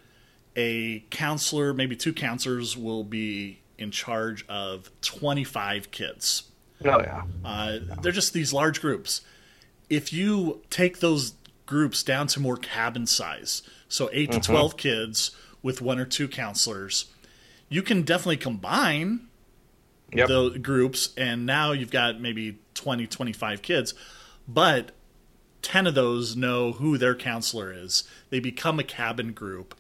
a 0.57 1.05
counselor, 1.11 1.75
maybe 1.75 1.95
two 1.95 2.15
counselors, 2.15 2.77
will 2.77 3.05
be 3.05 3.61
in 3.77 3.91
charge 3.91 4.47
of 4.49 4.91
25 5.03 5.91
kids. 5.91 6.50
Oh 6.85 7.01
yeah 7.01 7.23
Uh, 7.45 7.79
they're 8.03 8.13
just 8.13 8.33
these 8.33 8.53
large 8.53 8.81
groups. 8.81 9.21
If 9.89 10.13
you 10.13 10.63
take 10.71 11.01
those 11.01 11.35
groups 11.67 12.03
down 12.03 12.27
to 12.29 12.41
more 12.41 12.57
cabin 12.57 13.07
size, 13.07 13.63
so 13.89 14.09
8 14.13 14.33
to 14.33 14.41
12 14.41 14.77
kids 14.77 15.31
with 15.63 15.81
one 15.83 15.99
or 15.99 16.05
two 16.05 16.29
counselors, 16.29 17.07
you 17.69 17.83
can 17.83 18.03
definitely 18.03 18.37
combine 18.39 19.27
Yep. 20.13 20.27
the 20.29 20.59
groups, 20.59 21.11
and 21.17 21.47
now 21.47 21.71
you've 21.71 21.93
got 21.93 22.21
maybe 22.21 22.59
20, 22.75 23.07
25 23.07 23.63
kids, 23.63 23.95
but 24.49 24.91
10 25.63 25.87
of 25.87 25.95
those 25.95 26.35
know 26.35 26.73
who 26.73 26.99
their 26.99 27.15
counselor 27.15 27.73
is. 27.73 28.03
They 28.31 28.41
become 28.41 28.81
a 28.81 28.85
cabin 28.85 29.33
group. 29.33 29.73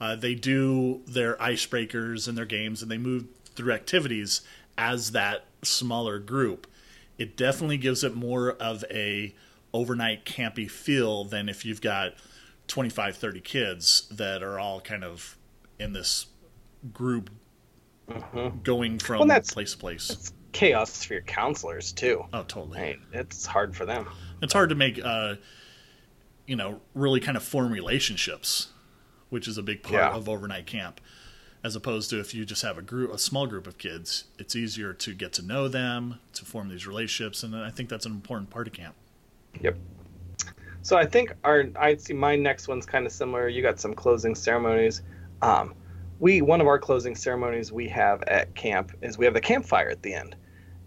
Uh, 0.00 0.16
they 0.16 0.34
do 0.34 1.02
their 1.06 1.34
icebreakers 1.36 2.26
and 2.26 2.36
their 2.38 2.46
games, 2.46 2.80
and 2.80 2.90
they 2.90 2.96
move 2.96 3.26
through 3.54 3.72
activities 3.74 4.40
as 4.78 5.10
that 5.12 5.44
smaller 5.64 6.18
group. 6.18 6.66
It 7.18 7.36
definitely 7.36 7.76
gives 7.78 8.02
it 8.04 8.14
more 8.14 8.52
of 8.52 8.84
a 8.90 9.34
overnight 9.72 10.24
campy 10.24 10.70
feel 10.70 11.24
than 11.24 11.48
if 11.48 11.64
you've 11.64 11.80
got 11.80 12.14
25, 12.68 13.16
30 13.16 13.40
kids 13.40 14.08
that 14.10 14.42
are 14.42 14.58
all 14.58 14.80
kind 14.80 15.04
of 15.04 15.36
in 15.78 15.92
this 15.92 16.26
group 16.92 17.30
going 18.62 18.98
from 18.98 19.18
Well, 19.20 19.28
that's- 19.28 19.52
place 19.52 19.72
to 19.72 19.78
place. 19.78 20.10
it's 20.10 20.32
chaos 20.52 21.02
for 21.04 21.14
your 21.14 21.22
counselors 21.22 21.92
too 21.92 22.24
Oh, 22.32 22.42
totally. 22.44 22.78
right 22.80 22.98
it's 23.12 23.44
hard 23.46 23.74
for 23.74 23.84
them 23.86 24.06
It's 24.42 24.52
hard 24.52 24.68
to 24.68 24.74
make, 24.74 25.00
uh, 25.02 25.36
you 26.46 26.54
know, 26.56 26.80
really 26.94 27.18
kind 27.20 27.36
of 27.36 27.42
form 27.42 27.72
relationships, 27.72 28.68
which 29.30 29.48
is 29.48 29.56
a 29.56 29.62
big 29.62 29.82
part 29.82 29.94
Yeah. 29.94 30.10
of 30.12 30.28
overnight 30.28 30.66
camp. 30.66 31.00
As 31.64 31.74
opposed 31.74 32.10
to 32.10 32.20
if 32.20 32.34
you 32.34 32.44
just 32.44 32.60
have 32.60 32.76
a 32.76 32.82
group, 32.82 33.10
a 33.10 33.16
small 33.16 33.46
group 33.46 33.66
of 33.66 33.78
kids, 33.78 34.24
it's 34.38 34.54
easier 34.54 34.92
to 34.92 35.14
get 35.14 35.32
to 35.32 35.42
know 35.42 35.66
them, 35.66 36.20
to 36.34 36.44
form 36.44 36.68
these 36.68 36.86
relationships, 36.86 37.42
and 37.42 37.56
I 37.56 37.70
think 37.70 37.88
that's 37.88 38.04
an 38.04 38.12
important 38.12 38.50
part 38.50 38.66
of 38.66 38.74
camp. 38.74 38.94
Yep. 39.62 39.78
So 40.82 40.98
I 40.98 41.06
think 41.06 41.32
our 41.42 41.64
I 41.80 41.96
see 41.96 42.12
my 42.12 42.36
next 42.36 42.68
one's 42.68 42.84
kind 42.84 43.06
of 43.06 43.12
similar. 43.12 43.48
You 43.48 43.62
got 43.62 43.80
some 43.80 43.94
closing 43.94 44.34
ceremonies. 44.34 45.00
Um, 45.40 45.74
we 46.20 46.42
one 46.42 46.60
of 46.60 46.66
our 46.66 46.78
closing 46.78 47.16
ceremonies 47.16 47.72
we 47.72 47.88
have 47.88 48.22
at 48.24 48.54
camp 48.54 48.92
is 49.00 49.16
we 49.16 49.24
have 49.24 49.32
the 49.32 49.40
campfire 49.40 49.88
at 49.88 50.02
the 50.02 50.12
end, 50.12 50.36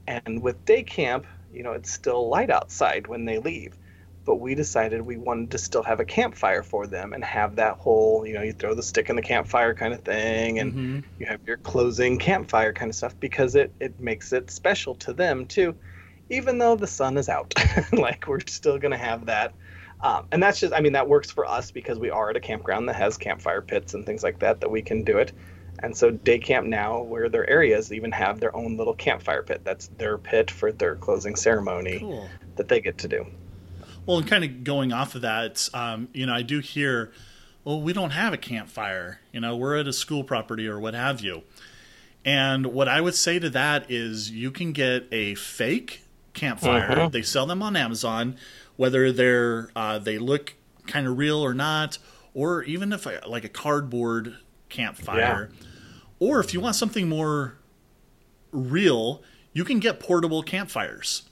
and 0.05 0.43
with 0.43 0.63
day 0.65 0.83
camp, 0.83 1.25
you 1.51 1.63
know, 1.63 1.71
it's 1.71 1.91
still 1.91 2.29
light 2.29 2.51
outside 2.51 3.07
when 3.07 3.25
they 3.25 3.39
leave 3.39 3.75
but 4.27 4.41
we 4.41 4.53
decided 4.53 5.01
we 5.01 5.15
wanted 5.15 5.49
to 5.49 5.57
still 5.57 5.81
have 5.81 6.01
a 6.01 6.05
campfire 6.05 6.61
for 6.61 6.85
them 6.85 7.13
and 7.13 7.23
have 7.23 7.55
that 7.55 7.77
whole, 7.77 8.27
you 8.27 8.33
know, 8.33 8.41
you 8.41 8.51
throw 8.51 8.75
the 8.75 8.83
stick 8.83 9.09
in 9.09 9.15
the 9.15 9.21
campfire 9.21 9.73
kind 9.73 9.93
of 9.93 10.01
thing 10.01 10.59
and 10.59 10.73
mm-hmm. 10.73 10.99
you 11.17 11.25
have 11.25 11.39
your 11.47 11.55
closing 11.55 12.19
campfire 12.19 12.73
kind 12.73 12.89
of 12.89 12.95
stuff 12.95 13.17
because 13.21 13.55
it, 13.55 13.71
it 13.79 13.97
makes 14.01 14.33
it 14.33 14.51
special 14.51 14.93
to 14.95 15.13
them 15.13 15.45
too, 15.45 15.73
even 16.29 16.57
though 16.57 16.75
the 16.75 16.85
sun 16.85 17.17
is 17.17 17.29
out. 17.29 17.53
like 17.93 18.27
we're 18.27 18.41
still 18.47 18.77
going 18.77 18.91
to 18.91 18.97
have 18.97 19.25
that. 19.27 19.53
Um, 20.01 20.27
and 20.33 20.43
that's 20.43 20.59
just, 20.59 20.73
I 20.73 20.81
mean, 20.81 20.91
that 20.91 21.07
works 21.07 21.31
for 21.31 21.45
us 21.45 21.71
because 21.71 21.97
we 21.97 22.09
are 22.09 22.29
at 22.29 22.35
a 22.35 22.41
campground 22.41 22.89
that 22.89 22.97
has 22.97 23.17
campfire 23.17 23.61
pits 23.61 23.93
and 23.93 24.05
things 24.05 24.23
like 24.23 24.39
that, 24.39 24.59
that 24.59 24.69
we 24.69 24.81
can 24.81 25.03
do 25.03 25.19
it. 25.19 25.31
And 25.79 25.95
so 25.95 26.11
day 26.11 26.37
camp 26.37 26.67
now, 26.67 27.01
where 27.01 27.29
their 27.29 27.49
areas 27.49 27.93
even 27.93 28.11
have 28.11 28.41
their 28.41 28.53
own 28.53 28.75
little 28.75 28.93
campfire 28.93 29.43
pit. 29.43 29.61
That's 29.63 29.87
their 29.97 30.17
pit 30.17 30.51
for 30.51 30.73
their 30.73 30.97
closing 30.97 31.37
ceremony 31.37 31.99
cool. 31.99 32.27
that 32.57 32.67
they 32.67 32.81
get 32.81 32.97
to 32.97 33.07
do. 33.07 33.25
Well, 34.07 34.17
and 34.19 34.27
kind 34.27 34.43
of 34.43 34.63
going 34.63 34.93
off 34.93 35.15
of 35.15 35.21
that, 35.21 35.69
um, 35.73 36.07
you 36.13 36.25
know, 36.25 36.33
I 36.33 36.41
do 36.41 36.59
hear, 36.59 37.11
well, 37.63 37.81
we 37.81 37.91
don't 37.93 38.11
have 38.11 38.33
a 38.33 38.37
campfire. 38.37 39.19
You 39.33 39.41
know, 39.41 39.55
we're 39.55 39.77
at 39.77 39.87
a 39.87 39.93
school 39.93 40.23
property 40.23 40.67
or 40.67 40.79
what 40.79 40.93
have 40.93 41.19
you. 41.19 41.43
And 42.23 42.67
what 42.67 42.87
I 42.87 43.01
would 43.01 43.15
say 43.15 43.37
to 43.37 43.49
that 43.51 43.91
is 43.91 44.31
you 44.31 44.49
can 44.49 44.71
get 44.71 45.07
a 45.11 45.35
fake 45.35 46.03
campfire. 46.33 46.91
Uh-huh. 46.91 47.09
They 47.09 47.21
sell 47.21 47.45
them 47.45 47.61
on 47.61 47.75
Amazon, 47.75 48.37
whether 48.77 49.11
they're 49.11 49.69
uh, 49.75 49.99
they 49.99 50.17
look 50.17 50.55
kind 50.87 51.05
of 51.05 51.17
real 51.17 51.37
or 51.39 51.53
not, 51.53 51.97
or 52.33 52.63
even 52.63 52.93
if 52.93 53.05
like 53.27 53.43
a 53.43 53.49
cardboard 53.49 54.37
campfire. 54.69 55.51
Yeah. 55.51 55.65
Or 56.19 56.39
if 56.39 56.53
you 56.53 56.59
want 56.59 56.75
something 56.75 57.07
more 57.09 57.57
real, 58.51 59.21
you 59.53 59.63
can 59.63 59.79
get 59.79 59.99
portable 59.99 60.43
campfires 60.43 61.23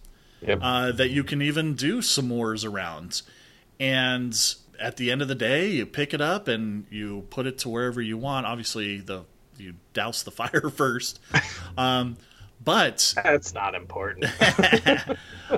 yep. 0.41 0.59
uh, 0.61 0.91
that 0.91 1.09
you 1.09 1.23
can 1.23 1.41
even 1.41 1.75
do 1.75 1.99
s'mores 1.99 2.67
around. 2.69 3.21
And 3.79 4.37
at 4.79 4.97
the 4.97 5.11
end 5.11 5.21
of 5.21 5.27
the 5.27 5.35
day, 5.35 5.69
you 5.69 5.85
pick 5.85 6.13
it 6.13 6.21
up 6.21 6.47
and 6.47 6.85
you 6.89 7.25
put 7.29 7.45
it 7.45 7.57
to 7.59 7.69
wherever 7.69 8.01
you 8.01 8.17
want. 8.17 8.45
Obviously, 8.45 8.99
the 8.99 9.23
you 9.57 9.75
douse 9.93 10.23
the 10.23 10.31
fire 10.31 10.69
first. 10.69 11.19
Um, 11.77 12.17
but 12.63 13.13
that's 13.15 13.53
not 13.53 13.75
important. 13.75 14.25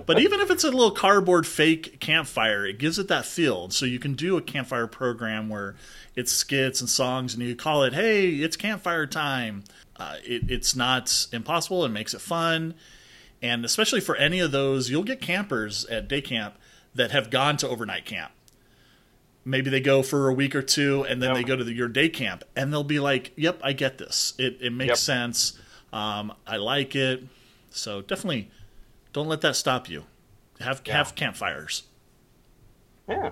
but 0.06 0.20
even 0.20 0.40
if 0.42 0.52
it's 0.52 0.64
a 0.64 0.72
little 0.72 0.92
cardboard 0.92 1.48
fake 1.48 2.00
campfire, 2.00 2.66
it 2.66 2.80
gives 2.80 3.00
it 3.00 3.08
that 3.08 3.26
feel. 3.26 3.70
So 3.70 3.86
you 3.86 4.00
can 4.00 4.14
do 4.14 4.36
a 4.36 4.42
campfire 4.42 4.88
program 4.88 5.48
where 5.48 5.76
it's 6.16 6.32
skits 6.32 6.82
and 6.82 6.90
songs, 6.90 7.34
and 7.34 7.44
you 7.44 7.56
call 7.56 7.84
it, 7.84 7.94
"Hey, 7.94 8.30
it's 8.30 8.58
campfire 8.58 9.06
time." 9.06 9.64
Uh, 9.96 10.16
it, 10.24 10.50
it's 10.52 10.76
not 10.76 11.28
impossible. 11.32 11.86
It 11.86 11.90
makes 11.90 12.14
it 12.14 12.22
fun. 12.22 12.74
And 13.42 13.64
especially 13.64 14.02
for 14.02 14.16
any 14.16 14.40
of 14.40 14.52
those, 14.52 14.90
you'll 14.90 15.04
get 15.04 15.22
campers 15.22 15.86
at 15.86 16.08
day 16.08 16.22
camp 16.22 16.56
that 16.96 17.12
have 17.12 17.30
gone 17.30 17.58
to 17.58 17.68
overnight 17.70 18.06
camp. 18.06 18.32
Maybe 19.46 19.70
they 19.70 19.80
go 19.80 20.02
for 20.02 20.28
a 20.28 20.34
week 20.34 20.56
or 20.56 20.62
two 20.62 21.06
and 21.08 21.22
then 21.22 21.30
yep. 21.30 21.38
they 21.38 21.44
go 21.44 21.56
to 21.56 21.64
the, 21.64 21.74
your 21.74 21.88
day 21.88 22.10
camp 22.10 22.44
and 22.56 22.74
they'll 22.74 22.84
be 22.84 23.00
like, 23.00 23.32
yep, 23.36 23.60
I 23.64 23.74
get 23.74 23.98
this. 23.98 24.34
It, 24.38 24.58
it 24.60 24.74
makes 24.74 24.90
yep. 24.90 24.98
sense. 24.98 25.60
Um, 25.94 26.34
I 26.46 26.58
like 26.58 26.96
it. 26.96 27.24
So 27.70 28.02
definitely 28.02 28.50
don't 29.14 29.28
let 29.28 29.42
that 29.42 29.56
stop 29.56 29.90
you. 29.90 30.04
Have, 30.60 30.82
yeah. 30.86 30.98
have 30.98 31.16
campfires. 31.16 31.84
Yeah. 33.08 33.32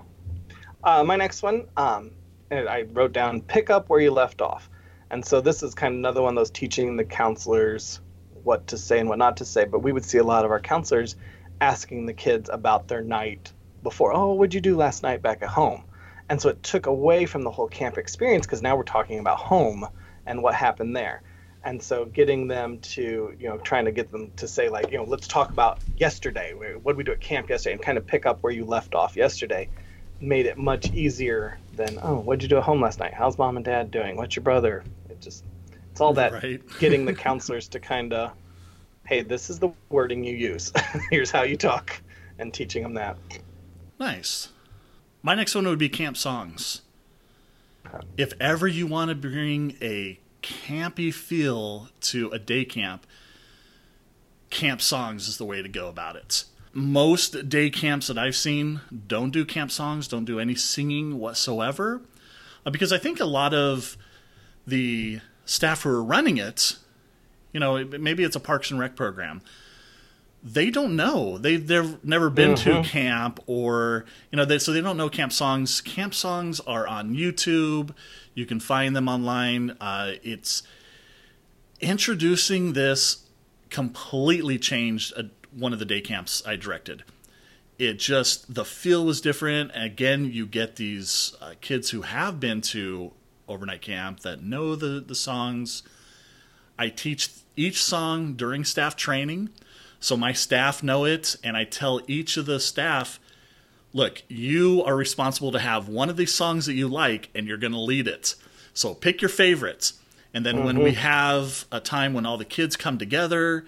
Uh, 0.84 1.04
my 1.04 1.16
next 1.16 1.42
one, 1.42 1.68
um, 1.76 2.12
I 2.52 2.86
wrote 2.94 3.12
down 3.12 3.42
pick 3.42 3.70
up 3.70 3.90
where 3.90 4.00
you 4.00 4.12
left 4.12 4.42
off. 4.42 4.70
And 5.10 5.26
so 5.26 5.42
this 5.42 5.64
is 5.64 5.74
kind 5.74 5.96
of 5.96 6.00
another 6.00 6.22
one 6.22 6.38
of 6.38 6.42
those 6.42 6.52
teaching 6.52 6.96
the 6.96 7.04
counselors 7.04 8.00
what 8.46 8.68
to 8.68 8.78
say 8.78 9.00
and 9.00 9.10
what 9.10 9.18
not 9.18 9.38
to 9.38 9.46
say, 9.46 9.66
but 9.66 9.80
we 9.80 9.92
would 9.92 10.06
see 10.06 10.20
a 10.20 10.24
lot 10.24 10.46
of 10.46 10.52
our 10.52 10.60
counselors 10.62 11.18
asking 11.60 12.06
the 12.06 12.14
kids 12.14 12.50
about 12.52 12.88
their 12.88 13.02
night 13.02 13.52
before. 13.84 14.14
Oh, 14.14 14.34
what'd 14.34 14.54
you 14.54 14.62
do 14.62 14.78
last 14.78 15.04
night 15.04 15.22
back 15.22 15.42
at 15.42 15.50
home? 15.50 15.84
And 16.30 16.42
so 16.42 16.50
it 16.50 16.64
took 16.64 16.86
away 16.86 17.26
from 17.26 17.44
the 17.44 17.52
whole 17.52 17.68
camp 17.68 17.98
experience 17.98 18.46
because 18.46 18.62
now 18.62 18.76
we're 18.76 18.84
talking 18.84 19.20
about 19.20 19.38
home 19.38 19.88
and 20.26 20.42
what 20.42 20.56
happened 20.56 20.96
there. 20.96 21.22
And 21.64 21.82
so 21.82 22.06
getting 22.06 22.48
them 22.48 22.80
to, 22.80 23.36
you 23.40 23.50
know, 23.50 23.58
trying 23.58 23.86
to 23.86 23.92
get 23.92 24.12
them 24.12 24.32
to 24.38 24.48
say, 24.48 24.70
like, 24.70 24.92
you 24.92 24.98
know, 24.98 25.04
let's 25.04 25.28
talk 25.28 25.50
about 25.50 25.80
yesterday. 25.98 26.54
What 26.54 26.94
did 26.94 26.98
we 26.98 27.04
do 27.04 27.12
at 27.12 27.20
camp 27.20 27.50
yesterday? 27.50 27.74
And 27.74 27.82
kind 27.82 27.98
of 27.98 28.06
pick 28.06 28.26
up 28.26 28.44
where 28.44 28.54
you 28.54 28.66
left 28.66 28.96
off 28.96 29.16
yesterday 29.16 29.70
made 30.22 30.46
it 30.46 30.58
much 30.58 30.92
easier 30.94 31.60
than, 31.76 32.00
oh, 32.02 32.20
what'd 32.20 32.42
you 32.42 32.50
do 32.50 32.58
at 32.58 32.64
home 32.64 32.82
last 32.82 33.00
night? 33.00 33.14
How's 33.14 33.38
mom 33.38 33.58
and 33.58 33.66
dad 33.66 33.92
doing? 33.92 34.16
What's 34.16 34.36
your 34.36 34.44
brother? 34.44 34.84
It 35.10 35.20
just 35.20 35.44
it's 35.96 36.02
all 36.02 36.14
that 36.14 36.34
right. 36.34 36.62
getting 36.80 37.06
the 37.06 37.14
counselors 37.14 37.70
to 37.70 37.80
kind 37.80 38.12
of, 38.12 38.34
hey, 39.06 39.22
this 39.22 39.50
is 39.50 39.60
the 39.60 39.70
wording 39.88 40.26
you 40.26 40.36
use. 40.36 40.74
Here's 41.10 41.32
how 41.32 41.44
you 41.44 41.56
talk, 41.56 42.02
and 42.38 42.54
teaching 42.54 42.84
them 42.84 42.96
that. 42.96 43.16
Nice. 43.98 44.50
My 45.24 45.36
next 45.36 45.56
one 45.56 45.66
would 45.66 45.80
be 45.80 45.88
camp 45.88 46.18
songs. 46.18 46.82
If 48.18 48.34
ever 48.42 48.68
you 48.68 48.88
want 48.88 49.08
to 49.08 49.16
bring 49.16 49.78
a 49.82 50.20
campy 50.44 51.14
feel 51.14 51.88
to 52.02 52.30
a 52.32 52.40
day 52.40 52.66
camp, 52.66 53.08
camp 54.50 54.82
songs 54.82 55.30
is 55.30 55.38
the 55.38 55.46
way 55.46 55.62
to 55.62 55.70
go 55.70 55.88
about 55.88 56.18
it. 56.18 56.44
Most 56.74 57.48
day 57.48 57.70
camps 57.70 58.08
that 58.08 58.18
I've 58.18 58.36
seen 58.36 58.82
don't 59.08 59.32
do 59.32 59.46
camp 59.46 59.72
songs, 59.72 60.10
don't 60.10 60.26
do 60.26 60.42
any 60.42 60.56
singing 60.56 61.20
whatsoever, 61.20 62.02
uh, 62.66 62.70
because 62.70 62.92
I 62.92 62.98
think 62.98 63.22
a 63.22 63.26
lot 63.26 63.54
of 63.54 63.96
the 64.68 65.22
staff 65.46 65.84
who 65.84 65.90
are 65.90 66.04
running 66.04 66.38
it, 66.38 66.78
you 67.54 67.60
know, 67.60 67.86
maybe 67.86 68.24
it's 68.24 68.36
a 68.36 68.40
Parks 68.40 68.70
and 68.70 68.80
Rec 68.80 68.96
program. 68.96 69.42
They 70.44 70.70
don't 70.70 70.96
know. 70.96 71.38
They 71.38 71.56
they've 71.56 72.04
never 72.04 72.30
been 72.30 72.54
mm-hmm. 72.54 72.84
to 72.84 72.88
camp 72.88 73.40
or 73.48 74.06
you 74.32 74.36
know, 74.36 74.46
they, 74.46 74.60
so 74.60 74.74
they 74.74 74.82
don't 74.82 74.98
know 74.98 75.10
camp 75.10 75.32
songs. 75.32 75.82
Camp 75.82 76.14
songs 76.14 76.60
are 76.60 76.86
on 76.86 77.16
YouTube. 77.16 77.96
You 78.34 78.46
can 78.46 78.60
find 78.60 78.96
them 78.96 79.08
online. 79.08 79.78
Uh, 79.80 80.14
it's 80.22 80.64
introducing 81.80 82.74
this 82.74 83.26
completely 83.70 84.60
changed 84.60 85.14
a, 85.18 85.30
one 85.52 85.74
of 85.74 85.80
the 85.80 85.86
day 85.86 86.02
camps 86.02 86.44
I 86.46 86.56
directed. 86.56 87.04
It 87.80 88.00
just 88.00 88.54
the 88.54 88.66
feel 88.66 89.06
was 89.06 89.22
different. 89.22 89.72
Again, 89.74 90.26
you 90.26 90.46
get 90.46 90.76
these 90.76 91.36
uh, 91.42 91.54
kids 91.62 91.90
who 91.90 92.04
have 92.04 92.40
been 92.40 92.62
to 92.62 93.12
overnight 93.48 93.82
camp 93.82 94.22
that 94.22 94.44
know 94.44 94.76
the, 94.76 95.00
the 95.00 95.16
songs. 95.16 95.84
I 96.78 96.90
teach 96.90 97.30
each 97.56 97.84
song 97.84 98.34
during 98.34 98.64
staff 98.64 98.96
training, 98.96 99.50
so 100.00 100.18
my 100.18 100.34
staff 100.34 100.84
know 100.84 101.06
it, 101.06 101.36
and 101.44 101.56
I 101.56 101.64
tell 101.64 102.02
each 102.08 102.38
of 102.38 102.46
the 102.46 102.60
staff, 102.60 103.20
look, 103.94 104.24
you 104.28 104.84
are 104.84 104.96
responsible 104.96 105.52
to 105.54 105.60
have 105.60 105.88
one 105.88 106.10
of 106.10 106.18
these 106.18 106.34
songs 106.34 106.66
that 106.66 106.74
you 106.74 106.88
like, 106.88 107.30
and 107.34 107.48
you're 107.48 107.58
going 107.58 107.74
to 107.74 107.80
lead 107.80 108.08
it. 108.08 108.36
So 108.74 108.94
pick 108.94 109.22
your 109.22 109.30
favorites. 109.30 109.94
And 110.34 110.46
then 110.46 110.58
mm-hmm. 110.58 110.66
when 110.66 110.80
we 110.80 110.92
mm-hmm. 110.92 111.00
have 111.00 111.66
a 111.72 111.80
time 111.80 112.14
when 112.14 112.26
all 112.26 112.38
the 112.38 112.46
kids 112.46 112.76
come 112.76 112.98
together 112.98 113.66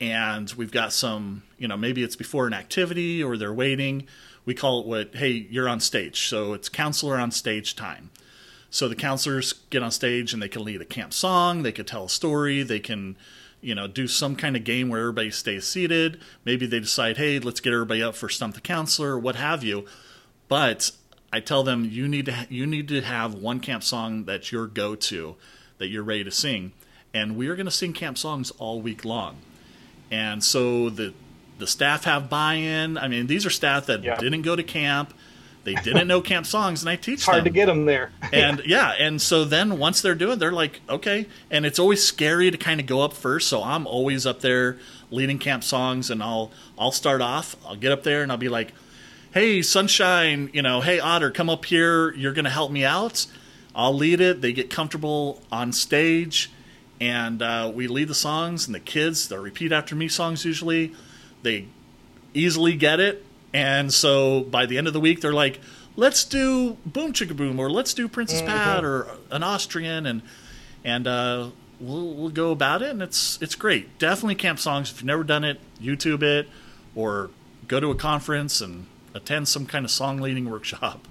and 0.00 0.50
we've 0.52 0.72
got 0.72 0.94
some, 0.94 1.42
you 1.58 1.68
know, 1.68 1.76
maybe 1.76 2.02
it's 2.02 2.16
before 2.16 2.46
an 2.46 2.54
activity 2.54 3.22
or 3.22 3.36
they're 3.36 3.52
waiting, 3.52 4.06
we 4.46 4.54
call 4.54 4.80
it 4.80 4.86
what, 4.86 5.14
hey, 5.14 5.46
you're 5.50 5.68
on 5.68 5.80
stage. 5.80 6.26
So 6.28 6.54
it's 6.54 6.70
counselor 6.70 7.18
on 7.18 7.30
stage 7.30 7.76
time. 7.76 8.08
So 8.70 8.88
the 8.88 8.94
counselors 8.94 9.52
get 9.70 9.82
on 9.82 9.90
stage 9.90 10.32
and 10.32 10.42
they 10.42 10.48
can 10.48 10.64
lead 10.64 10.80
a 10.80 10.84
camp 10.84 11.12
song, 11.12 11.62
they 11.62 11.72
could 11.72 11.86
tell 11.86 12.04
a 12.04 12.10
story, 12.10 12.62
they 12.62 12.80
can, 12.80 13.16
you 13.60 13.74
know, 13.74 13.86
do 13.86 14.06
some 14.06 14.36
kind 14.36 14.56
of 14.56 14.64
game 14.64 14.88
where 14.88 15.00
everybody 15.00 15.30
stays 15.30 15.66
seated. 15.66 16.20
Maybe 16.44 16.66
they 16.66 16.80
decide, 16.80 17.16
hey, 17.16 17.38
let's 17.38 17.60
get 17.60 17.72
everybody 17.72 18.02
up 18.02 18.14
for 18.14 18.28
stump 18.28 18.54
the 18.54 18.60
counselor, 18.60 19.18
what 19.18 19.36
have 19.36 19.64
you. 19.64 19.86
But 20.48 20.90
I 21.32 21.40
tell 21.40 21.62
them 21.62 21.84
you 21.84 22.08
need 22.08 22.26
to 22.26 22.32
ha- 22.32 22.46
you 22.48 22.66
need 22.66 22.88
to 22.88 23.00
have 23.02 23.34
one 23.34 23.60
camp 23.60 23.82
song 23.82 24.24
that's 24.24 24.50
your 24.50 24.66
go-to 24.66 25.36
that 25.78 25.88
you're 25.88 26.02
ready 26.02 26.24
to 26.24 26.30
sing, 26.30 26.72
and 27.12 27.36
we 27.36 27.48
are 27.48 27.56
going 27.56 27.66
to 27.66 27.72
sing 27.72 27.92
camp 27.92 28.18
songs 28.18 28.50
all 28.52 28.80
week 28.80 29.04
long. 29.04 29.36
And 30.10 30.42
so 30.42 30.88
the 30.88 31.12
the 31.58 31.66
staff 31.66 32.04
have 32.04 32.30
buy-in. 32.30 32.96
I 32.96 33.08
mean, 33.08 33.26
these 33.26 33.44
are 33.44 33.50
staff 33.50 33.86
that 33.86 34.02
yeah. 34.02 34.16
didn't 34.16 34.42
go 34.42 34.56
to 34.56 34.62
camp 34.62 35.12
they 35.64 35.74
didn't 35.74 36.08
know 36.08 36.20
camp 36.20 36.46
songs, 36.46 36.82
and 36.82 36.88
I 36.88 36.96
teach 36.96 37.14
it's 37.14 37.24
hard 37.24 37.38
them. 37.38 37.44
to 37.44 37.50
get 37.50 37.66
them 37.66 37.84
there. 37.84 38.10
and 38.32 38.62
yeah, 38.64 38.92
and 38.98 39.20
so 39.20 39.44
then 39.44 39.78
once 39.78 40.00
they're 40.00 40.14
doing, 40.14 40.38
they're 40.38 40.52
like, 40.52 40.80
okay. 40.88 41.26
And 41.50 41.66
it's 41.66 41.78
always 41.78 42.02
scary 42.02 42.50
to 42.50 42.56
kind 42.56 42.80
of 42.80 42.86
go 42.86 43.00
up 43.02 43.12
first, 43.12 43.48
so 43.48 43.62
I'm 43.62 43.86
always 43.86 44.26
up 44.26 44.40
there 44.40 44.78
leading 45.10 45.38
camp 45.38 45.64
songs, 45.64 46.10
and 46.10 46.22
I'll 46.22 46.50
I'll 46.78 46.92
start 46.92 47.20
off. 47.20 47.56
I'll 47.66 47.76
get 47.76 47.92
up 47.92 48.02
there, 48.02 48.22
and 48.22 48.32
I'll 48.32 48.38
be 48.38 48.48
like, 48.48 48.72
hey, 49.32 49.62
sunshine, 49.62 50.50
you 50.52 50.62
know, 50.62 50.80
hey 50.80 51.00
otter, 51.00 51.30
come 51.30 51.50
up 51.50 51.64
here. 51.64 52.12
You're 52.14 52.32
gonna 52.32 52.50
help 52.50 52.70
me 52.70 52.84
out. 52.84 53.26
I'll 53.74 53.94
lead 53.94 54.20
it. 54.20 54.40
They 54.40 54.52
get 54.52 54.70
comfortable 54.70 55.42
on 55.52 55.72
stage, 55.72 56.50
and 57.00 57.42
uh, 57.42 57.70
we 57.74 57.88
lead 57.88 58.08
the 58.08 58.14
songs. 58.14 58.66
And 58.66 58.74
the 58.74 58.80
kids, 58.80 59.28
they'll 59.28 59.42
repeat 59.42 59.72
after 59.72 59.94
me 59.94 60.08
songs 60.08 60.44
usually. 60.44 60.94
They 61.42 61.66
easily 62.34 62.74
get 62.74 63.00
it 63.00 63.24
And 63.52 63.92
so 63.92 64.42
by 64.42 64.66
the 64.66 64.78
end 64.78 64.86
of 64.86 64.92
the 64.92 65.00
week, 65.00 65.20
they're 65.20 65.32
like, 65.32 65.60
let's 65.96 66.24
do 66.24 66.76
Boom 66.84 67.12
Chicka 67.12 67.36
Boom 67.36 67.58
or 67.58 67.70
let's 67.70 67.94
do 67.94 68.08
Princess 68.08 68.40
Mm-hmm. 68.40 68.50
Pat 68.50 68.84
or 68.84 69.06
an 69.30 69.42
Austrian 69.42 70.06
and 70.06 70.22
and 70.84 71.06
uh, 71.06 71.48
we'll 71.80 72.14
we'll 72.14 72.28
go 72.30 72.50
about 72.52 72.82
it 72.82 72.90
and 72.90 73.02
it's 73.02 73.40
it's 73.42 73.54
great. 73.54 73.98
Definitely 73.98 74.36
camp 74.36 74.58
songs. 74.58 74.90
If 74.90 74.98
you've 74.98 75.06
never 75.06 75.24
done 75.24 75.44
it, 75.44 75.60
YouTube 75.80 76.22
it 76.22 76.48
or 76.94 77.30
go 77.66 77.80
to 77.80 77.90
a 77.90 77.94
conference 77.94 78.60
and 78.60 78.86
attend 79.14 79.48
some 79.48 79.66
kind 79.66 79.84
of 79.84 79.90
song 79.90 80.18
leading 80.18 80.50
workshop. 80.50 81.06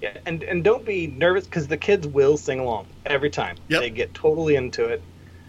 Yeah, 0.00 0.16
and 0.26 0.42
and 0.42 0.62
don't 0.64 0.84
be 0.84 1.06
nervous 1.06 1.44
because 1.44 1.68
the 1.68 1.76
kids 1.76 2.06
will 2.06 2.36
sing 2.36 2.58
along 2.58 2.86
every 3.06 3.30
time. 3.30 3.56
Yep. 3.68 3.80
They 3.80 3.90
get 3.90 4.12
totally 4.14 4.56
into 4.56 4.84
it, 4.86 5.00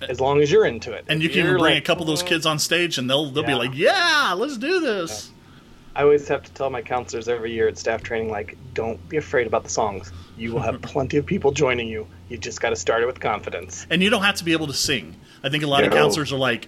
as 0.07 0.21
long 0.21 0.41
as 0.41 0.51
you're 0.51 0.65
into 0.65 0.93
it. 0.93 1.05
And 1.07 1.17
If 1.17 1.23
you 1.23 1.29
can 1.29 1.39
even 1.39 1.51
bring 1.53 1.73
like, 1.73 1.83
a 1.83 1.85
couple 1.85 2.03
of 2.03 2.07
those 2.07 2.21
"Oh," 2.23 2.27
kids 2.27 2.45
on 2.45 2.59
stage 2.59 2.97
and 2.97 3.09
they'll 3.09 3.31
they'll 3.31 3.43
be 3.45 3.55
like, 3.55 3.71
"Yeah, 3.73 4.33
let's 4.37 4.57
do 4.57 4.79
this." 4.79 5.31
I 5.95 6.03
always 6.03 6.27
have 6.27 6.43
to 6.43 6.51
tell 6.53 6.69
my 6.69 6.81
counselors 6.81 7.27
every 7.27 7.51
year 7.53 7.67
at 7.67 7.77
staff 7.77 8.01
training, 8.03 8.29
like, 8.31 8.57
don't 8.73 9.07
be 9.09 9.17
afraid 9.17 9.45
about 9.47 9.63
the 9.63 9.69
songs. 9.69 10.11
You 10.37 10.51
will 10.51 10.61
have 10.61 10.81
plenty 10.81 11.17
of 11.17 11.25
people 11.25 11.51
joining 11.51 11.87
you. 11.87 12.07
You 12.29 12.37
just 12.37 12.59
got 12.61 12.71
to 12.71 12.75
start 12.75 13.03
it 13.03 13.05
with 13.05 13.19
confidence. 13.19 13.85
And 13.89 14.01
you 14.01 14.09
don't 14.09 14.23
have 14.23 14.35
to 14.35 14.43
be 14.43 14.53
able 14.53 14.67
to 14.67 14.73
sing. 14.73 15.15
I 15.43 15.49
think 15.49 15.63
a 15.63 15.67
lot 15.67 15.83
of 15.83 15.91
counselors 15.91 16.33
are 16.33 16.37
like, 16.37 16.67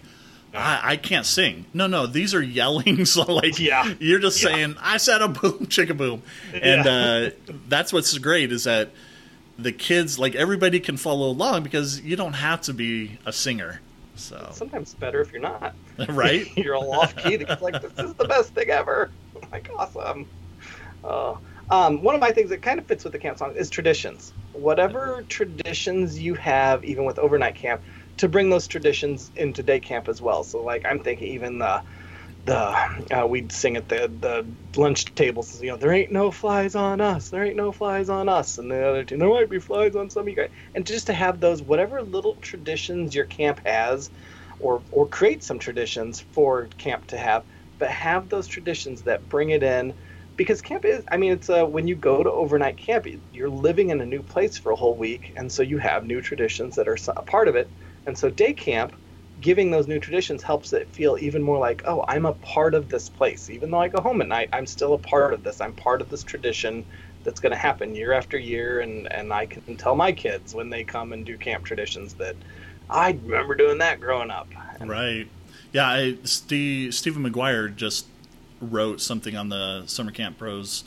I, 0.54 0.80
I 0.84 0.98
can't 0.98 1.26
sing. 1.26 1.66
No, 1.74 1.88
no, 1.88 2.06
these 2.08 2.34
are 2.34 2.42
yelling. 2.42 3.06
So 3.06 3.24
like, 3.24 3.60
Yeah. 3.60 3.94
you're 4.00 4.20
just 4.20 4.42
Yeah. 4.44 4.50
saying, 4.50 4.76
I 4.82 4.98
said 4.98 5.22
a 5.22 5.28
boom, 5.28 5.54
chicka 5.68 5.98
boom, 5.98 6.22
and 6.54 6.88
uh, 6.88 7.30
that's 7.68 7.92
what's 7.92 8.16
great 8.20 8.52
is 8.52 8.66
that 8.66 8.92
the 9.58 9.72
kids, 9.72 10.20
like 10.20 10.36
everybody, 10.36 10.80
can 10.80 10.98
follow 10.98 11.30
along 11.30 11.64
because 11.64 12.00
you 12.02 12.16
don't 12.16 12.34
have 12.34 12.62
to 12.62 12.74
be 12.74 13.18
a 13.26 13.34
singer. 13.34 13.82
So 14.16 14.50
Sometimes 14.54 14.94
better 14.96 15.22
if 15.22 15.32
you're 15.32 15.42
not. 15.42 15.76
right, 16.10 16.46
you're 16.58 16.76
all 16.76 16.94
off 16.94 17.16
key. 17.16 17.36
It's 17.36 17.62
like 17.62 17.82
this 17.82 17.94
is 18.00 18.16
the 18.16 18.26
best 18.26 18.54
thing 18.54 18.70
ever. 18.70 19.14
I'm 19.36 19.50
like 19.52 19.70
awesome. 19.78 20.28
Uh, 21.04 21.36
um, 21.70 22.02
one 22.04 22.16
of 22.16 22.22
my 22.22 22.32
things 22.32 22.50
that 22.50 22.62
kind 22.62 22.80
of 22.80 22.88
fits 22.88 23.04
with 23.04 23.14
the 23.14 23.20
camp 23.20 23.38
song 23.38 23.54
is 23.58 23.70
traditions. 23.70 24.34
Whatever 24.52 25.26
traditions 25.30 26.20
you 26.20 26.34
have, 26.36 26.84
even 26.84 27.06
with 27.06 27.20
overnight 27.20 27.56
camp, 27.56 27.82
to 28.18 28.30
bring 28.30 28.50
those 28.50 28.68
traditions 28.68 29.32
into 29.36 29.64
day 29.64 29.80
camp 29.80 30.08
as 30.08 30.22
well. 30.22 30.44
So 30.44 30.64
like 30.64 30.86
I'm 30.86 31.00
thinking 31.00 31.28
even 31.30 31.60
the 31.60 31.84
the 32.46 33.16
uh, 33.18 33.28
we'd 33.28 33.52
sing 33.52 33.78
at 33.78 33.90
the 33.90 34.12
the 34.20 34.46
lunch 34.80 35.06
tables. 35.16 35.62
You 35.62 35.72
know, 35.72 35.78
there 35.78 35.92
ain't 35.94 36.12
no 36.12 36.32
flies 36.32 36.76
on 36.76 37.02
us. 37.02 37.30
There 37.30 37.44
ain't 37.44 37.56
no 37.56 37.72
flies 37.72 38.10
on 38.10 38.30
us. 38.30 38.58
And 38.58 38.72
the 38.72 38.88
other 38.88 39.04
two, 39.04 39.18
there 39.18 39.30
might 39.30 39.50
be 39.50 39.60
flies 39.60 39.96
on 39.96 40.10
some 40.10 40.24
of 40.24 40.30
you 40.30 40.36
guys. 40.36 40.50
And 40.76 40.86
just 40.86 41.08
to 41.08 41.14
have 41.14 41.40
those 41.40 41.62
whatever 41.62 42.02
little 42.04 42.36
traditions 42.38 43.16
your 43.16 43.26
camp 43.26 43.62
has, 43.66 44.12
or 44.60 44.84
or 44.92 45.08
create 45.08 45.44
some 45.44 45.60
traditions 45.60 46.20
for 46.20 46.68
camp 46.78 47.08
to 47.08 47.18
have, 47.18 47.46
but 47.80 47.90
have 47.90 48.30
those 48.30 48.48
traditions 48.48 49.04
that 49.04 49.30
bring 49.30 49.50
it 49.52 49.64
in. 49.64 49.96
Because 50.38 50.62
camp 50.62 50.84
is, 50.86 51.04
I 51.12 51.18
mean, 51.18 51.32
it's 51.32 51.50
uh, 51.50 51.66
when 51.66 51.88
you 51.88 51.96
go 51.96 52.22
to 52.22 52.30
overnight 52.32 52.78
camp, 52.78 53.08
you're 53.32 53.50
living 53.50 53.90
in 53.90 54.02
a 54.02 54.06
new 54.06 54.22
place 54.22 54.58
for 54.58 54.72
a 54.74 54.76
whole 54.76 54.98
week, 54.98 55.32
and 55.38 55.50
so 55.52 55.64
you 55.64 55.78
have 55.78 56.06
new 56.06 56.22
traditions 56.22 56.76
that 56.76 56.90
are 56.90 56.98
a 57.16 57.22
part 57.24 57.48
of 57.48 57.56
it. 57.56 57.72
And 58.06 58.18
so 58.18 58.30
day 58.30 58.54
camp, 58.54 58.94
giving 59.46 59.70
those 59.70 59.88
new 59.88 60.00
traditions 60.00 60.42
helps 60.42 60.74
it 60.74 60.88
feel 60.90 61.20
even 61.22 61.44
more 61.44 61.60
like, 61.60 61.84
oh, 61.86 62.04
I'm 62.08 62.26
a 62.26 62.34
part 62.34 62.74
of 62.74 62.90
this 62.90 63.10
place. 63.10 63.48
Even 63.52 63.70
though 63.70 63.80
I 63.80 63.90
go 63.90 64.02
home 64.02 64.20
at 64.22 64.28
night, 64.28 64.50
I'm 64.52 64.66
still 64.66 64.96
a 64.96 64.98
part 64.98 65.36
of 65.36 65.44
this. 65.44 65.62
I'm 65.62 65.74
part 65.74 66.02
of 66.02 66.10
this 66.10 66.24
tradition 66.24 66.84
that's 67.24 67.40
going 67.40 67.52
to 67.52 67.58
happen 67.58 67.94
year 67.94 68.12
after 68.12 68.40
year, 68.40 68.80
and 68.80 69.06
and 69.14 69.32
I 69.32 69.46
can 69.46 69.78
tell 69.78 69.96
my 69.96 70.12
kids 70.12 70.56
when 70.56 70.72
they 70.72 70.84
come 70.84 71.14
and 71.14 71.24
do 71.24 71.38
camp 71.38 71.64
traditions 71.64 72.16
that 72.16 72.36
I 72.90 73.20
remember 73.24 73.54
doing 73.54 73.78
that 73.78 74.00
growing 74.00 74.32
up. 74.32 74.48
And 74.80 74.90
right, 74.90 75.28
yeah. 75.72 75.90
I, 75.90 76.18
Steve 76.24 76.96
Stephen 76.96 77.24
McGuire 77.24 77.74
just 77.74 78.08
wrote 78.60 79.00
something 79.00 79.38
on 79.38 79.50
the 79.50 79.84
Summer 79.86 80.12
Camp 80.12 80.40
Pros 80.40 80.86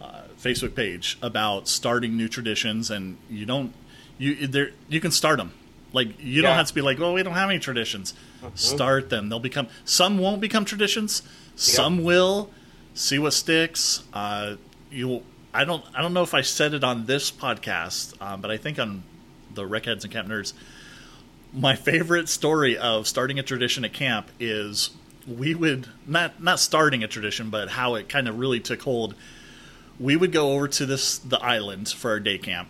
uh, 0.00 0.22
Facebook 0.36 0.74
page 0.74 1.18
about 1.22 1.68
starting 1.68 2.16
new 2.16 2.26
traditions, 2.26 2.90
and 2.90 3.16
you 3.30 3.46
don't 3.46 3.72
you 4.18 4.48
there 4.48 4.70
you 4.88 4.98
can 5.00 5.12
start 5.12 5.38
them. 5.38 5.52
Like 5.96 6.22
you 6.22 6.42
don't 6.42 6.54
have 6.54 6.66
to 6.66 6.74
be 6.74 6.82
like, 6.82 6.98
well, 6.98 7.14
we 7.14 7.22
don't 7.22 7.32
have 7.32 7.48
any 7.48 7.58
traditions. 7.58 8.12
Start 8.54 9.08
them. 9.08 9.30
They'll 9.30 9.40
become. 9.40 9.68
Some 9.86 10.18
won't 10.18 10.42
become 10.42 10.66
traditions. 10.66 11.22
Some 11.54 12.04
will. 12.04 12.50
See 12.92 13.18
what 13.18 13.32
sticks. 13.32 14.04
Uh, 14.12 14.56
you. 14.90 15.22
I 15.54 15.64
don't. 15.64 15.82
I 15.94 16.02
don't 16.02 16.12
know 16.12 16.22
if 16.22 16.34
I 16.34 16.42
said 16.42 16.74
it 16.74 16.84
on 16.84 17.06
this 17.06 17.30
podcast, 17.30 18.20
um, 18.20 18.42
but 18.42 18.50
I 18.50 18.58
think 18.58 18.78
on 18.78 19.04
the 19.54 19.64
Rec 19.66 19.86
Heads 19.86 20.04
and 20.04 20.12
Camp 20.12 20.28
Nerds. 20.28 20.52
My 21.54 21.74
favorite 21.74 22.28
story 22.28 22.76
of 22.76 23.08
starting 23.08 23.38
a 23.38 23.42
tradition 23.42 23.82
at 23.82 23.94
camp 23.94 24.28
is 24.38 24.90
we 25.26 25.54
would 25.54 25.88
not 26.06 26.42
not 26.42 26.60
starting 26.60 27.04
a 27.04 27.08
tradition, 27.08 27.48
but 27.48 27.70
how 27.70 27.94
it 27.94 28.10
kind 28.10 28.28
of 28.28 28.38
really 28.38 28.60
took 28.60 28.82
hold. 28.82 29.14
We 29.98 30.14
would 30.14 30.30
go 30.30 30.52
over 30.52 30.68
to 30.68 30.84
this 30.84 31.16
the 31.16 31.42
island 31.42 31.88
for 31.88 32.10
our 32.10 32.20
day 32.20 32.36
camp, 32.36 32.68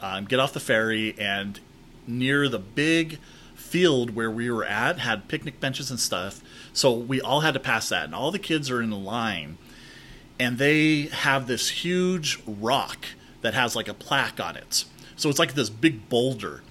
um, 0.00 0.24
get 0.24 0.40
off 0.40 0.52
the 0.52 0.58
ferry, 0.58 1.14
and 1.16 1.60
near 2.06 2.48
the 2.48 2.58
big 2.58 3.18
field 3.54 4.14
where 4.14 4.30
we 4.30 4.50
were 4.50 4.64
at 4.64 5.00
had 5.00 5.26
picnic 5.26 5.58
benches 5.58 5.90
and 5.90 5.98
stuff. 5.98 6.40
So 6.72 6.92
we 6.92 7.20
all 7.20 7.40
had 7.40 7.54
to 7.54 7.60
pass 7.60 7.88
that, 7.88 8.04
and 8.04 8.14
all 8.14 8.30
the 8.30 8.38
kids 8.38 8.70
are 8.70 8.80
in 8.80 8.92
a 8.92 8.98
line, 8.98 9.58
and 10.38 10.58
they 10.58 11.02
have 11.02 11.46
this 11.46 11.70
huge 11.70 12.40
rock 12.46 13.06
that 13.42 13.54
has 13.54 13.74
like 13.74 13.88
a 13.88 13.94
plaque 13.94 14.38
on 14.40 14.56
it. 14.56 14.84
So 15.16 15.28
it's 15.28 15.38
like 15.38 15.54
this 15.54 15.70
big 15.70 16.08
boulder, 16.08 16.62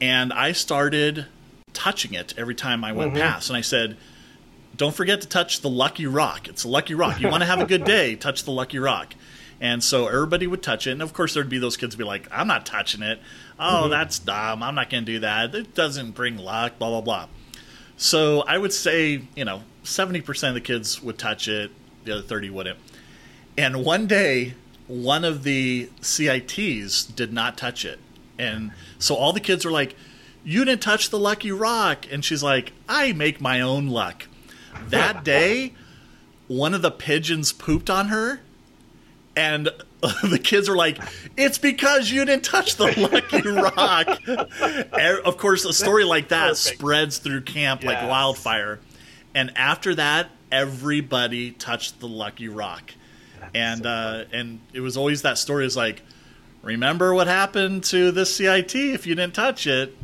and 0.00 0.32
I 0.32 0.52
started 0.52 1.26
touching 1.72 2.14
it 2.14 2.34
every 2.36 2.54
time 2.54 2.84
I 2.84 2.92
went 2.92 3.12
mm-hmm. 3.12 3.22
past, 3.22 3.48
and 3.48 3.56
I 3.56 3.60
said, 3.62 3.96
"Don't 4.76 4.94
forget 4.94 5.20
to 5.22 5.28
touch 5.28 5.60
the 5.60 5.70
lucky 5.70 6.06
rock. 6.06 6.48
It's 6.48 6.64
a 6.64 6.68
lucky 6.68 6.94
rock. 6.94 7.20
You 7.20 7.28
want 7.28 7.42
to 7.42 7.46
have 7.46 7.60
a 7.60 7.66
good 7.66 7.84
day? 7.84 8.16
Touch 8.16 8.44
the 8.44 8.52
lucky 8.52 8.78
rock." 8.78 9.14
And 9.60 9.84
so 9.84 10.06
everybody 10.06 10.46
would 10.46 10.62
touch 10.62 10.86
it, 10.86 10.92
and 10.92 11.02
of 11.02 11.12
course 11.12 11.34
there'd 11.34 11.50
be 11.50 11.58
those 11.58 11.76
kids 11.76 11.94
be 11.94 12.04
like, 12.04 12.26
"I'm 12.32 12.46
not 12.46 12.64
touching 12.64 13.02
it. 13.02 13.20
Oh, 13.58 13.82
mm-hmm. 13.82 13.90
that's 13.90 14.18
dumb. 14.18 14.62
I'm 14.62 14.74
not 14.74 14.88
going 14.88 15.04
to 15.04 15.12
do 15.12 15.18
that. 15.20 15.54
It 15.54 15.74
doesn't 15.74 16.12
bring 16.12 16.38
luck." 16.38 16.78
Blah 16.78 16.88
blah 16.88 17.00
blah. 17.02 17.28
So 17.96 18.40
I 18.42 18.56
would 18.56 18.72
say, 18.72 19.22
you 19.36 19.44
know, 19.44 19.62
seventy 19.82 20.22
percent 20.22 20.50
of 20.50 20.54
the 20.54 20.66
kids 20.66 21.02
would 21.02 21.18
touch 21.18 21.46
it, 21.46 21.70
the 22.04 22.14
other 22.14 22.22
thirty 22.22 22.48
wouldn't. 22.48 22.78
And 23.58 23.84
one 23.84 24.06
day, 24.06 24.54
one 24.86 25.24
of 25.24 25.44
the 25.44 25.90
CITs 26.00 27.04
did 27.04 27.32
not 27.32 27.56
touch 27.56 27.84
it. 27.84 28.00
And 28.38 28.72
so 28.98 29.14
all 29.14 29.32
the 29.32 29.40
kids 29.40 29.64
were 29.64 29.70
like, 29.70 29.94
You 30.44 30.64
didn't 30.64 30.82
touch 30.82 31.10
the 31.10 31.18
lucky 31.18 31.52
rock. 31.52 32.06
And 32.10 32.24
she's 32.24 32.42
like, 32.42 32.72
I 32.88 33.12
make 33.12 33.40
my 33.40 33.60
own 33.60 33.88
luck. 33.88 34.26
That 34.88 35.24
day, 35.24 35.74
one 36.48 36.74
of 36.74 36.82
the 36.82 36.90
pigeons 36.90 37.52
pooped 37.52 37.90
on 37.90 38.08
her. 38.08 38.40
And 39.36 39.70
the 40.00 40.40
kids 40.42 40.68
were 40.68 40.76
like, 40.76 40.98
It's 41.36 41.58
because 41.58 42.10
you 42.10 42.24
didn't 42.24 42.44
touch 42.44 42.76
the 42.76 42.86
lucky 42.98 43.48
rock. 43.48 44.20
And 44.92 45.18
of 45.24 45.36
course, 45.36 45.64
a 45.64 45.72
story 45.72 46.04
like 46.04 46.28
that 46.28 46.50
Perfect. 46.50 46.78
spreads 46.78 47.18
through 47.18 47.42
camp 47.42 47.84
like 47.84 48.08
wildfire. 48.08 48.80
And 49.34 49.56
after 49.56 49.94
that, 49.94 50.30
everybody 50.50 51.52
touched 51.52 52.00
the 52.00 52.08
lucky 52.08 52.48
rock 52.48 52.92
and 53.54 53.86
uh, 53.86 54.24
and 54.32 54.60
it 54.72 54.80
was 54.80 54.96
always 54.96 55.22
that 55.22 55.38
story 55.38 55.66
is 55.66 55.76
like, 55.76 56.02
remember 56.62 57.14
what 57.14 57.26
happened 57.26 57.84
to 57.84 58.10
this 58.10 58.34
CIT 58.34 58.74
if 58.74 59.06
you 59.06 59.14
didn't 59.14 59.34
touch 59.34 59.66
it. 59.66 59.96